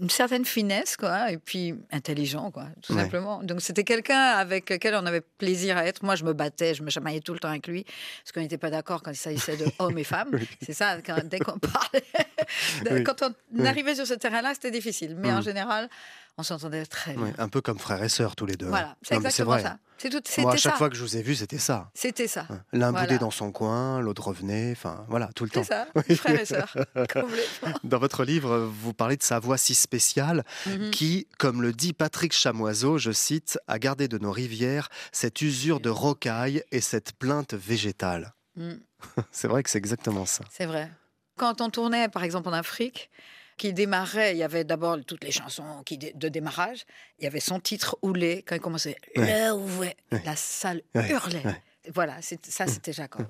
[0.00, 3.02] Une certaine finesse, quoi, et puis intelligent, quoi, tout Ouais.
[3.02, 3.42] simplement.
[3.42, 6.02] Donc c'était quelqu'un avec lequel on avait plaisir à être.
[6.04, 8.58] Moi, je me battais, je me chamaillais tout le temps avec lui, parce qu'on n'était
[8.58, 10.30] pas d'accord quand il s'agissait de hommes et femmes.
[10.32, 10.48] Oui.
[10.62, 12.04] C'est ça, quand, dès qu'on parlait,
[12.90, 13.04] Oui.
[13.04, 13.66] quand on Oui.
[13.66, 15.14] arrivait sur ce terrain-là, c'était difficile.
[15.18, 15.42] Mais en Mm.
[15.42, 15.88] général,
[16.38, 17.22] on s'entendait très bien.
[17.24, 18.66] Ouais, un peu comme frères et sœurs tous les deux.
[18.68, 19.62] Voilà, c'est exactement vrai.
[19.62, 19.78] ça.
[19.98, 20.78] C'est tout, Moi, à chaque ça.
[20.78, 21.90] fois que je vous ai vu, c'était ça.
[21.94, 22.48] C'était ça.
[22.72, 23.06] L'un Voilà.
[23.06, 25.64] boudait dans son coin, l'autre revenait, enfin voilà, tout le C'est temps.
[25.64, 26.16] ça, Oui.
[26.16, 26.74] frères et sœurs.
[27.84, 30.90] Dans votre livre, vous parlez de sa voix si spéciale Mhm.
[30.90, 35.78] qui, comme le dit Patrick Chamoiseau, je cite, a gardé de nos rivières cette usure
[35.78, 38.34] de rocaille et cette plainte végétale.
[38.56, 38.72] Mm.
[39.30, 40.44] c'est vrai que c'est exactement ça.
[40.50, 40.90] C'est vrai.
[41.38, 43.10] Quand on tournait, par exemple, en Afrique,
[43.56, 46.84] qui démarrait, il y avait d'abord toutes les chansons qui de démarrage.
[47.18, 48.96] Il y avait son titre Oulé, quand il commençait.
[49.16, 49.48] Ouais.
[49.48, 49.96] Le ouais.
[50.10, 50.22] Ouais.
[50.24, 51.10] La salle Ouais.
[51.10, 51.42] hurlait.
[51.94, 53.26] Voilà, ça, c'était Jacob.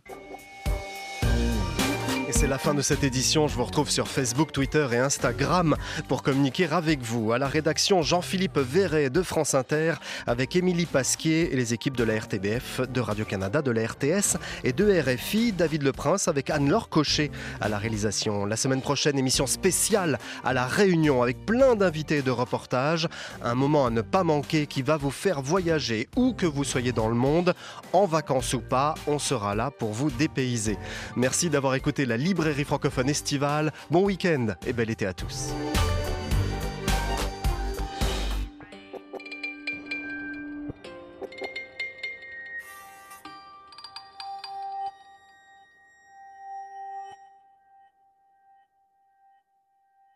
[2.33, 3.47] Et c'est la fin de cette édition.
[3.47, 5.77] Je vous retrouve sur Facebook, Twitter et Instagram
[6.09, 7.33] pour communiquer avec vous.
[7.33, 9.95] À la rédaction, Jean-Philippe Verret de France Inter
[10.27, 14.73] avec Émilie Pasquier et les équipes de la RTBF, de Radio-Canada, de la RTS et
[14.73, 15.53] de RFI.
[15.53, 17.31] David Le Prince avec Anne-Laure Cochet
[17.61, 18.47] à la réalisation.
[18.47, 23.09] La semaine prochaine, émission spéciale à La Réunion avec plein d'invités et de reportages.
[23.43, 26.93] Un moment à ne pas manquer qui va vous faire voyager où que vous soyez
[26.93, 27.53] dans le monde,
[27.93, 28.95] en vacances ou pas.
[29.07, 30.79] On sera là pour vous dépayser.
[31.15, 33.73] Merci d'avoir écouté la librairie francophone estivale.
[33.91, 35.55] Bon week-end et bel été à tous.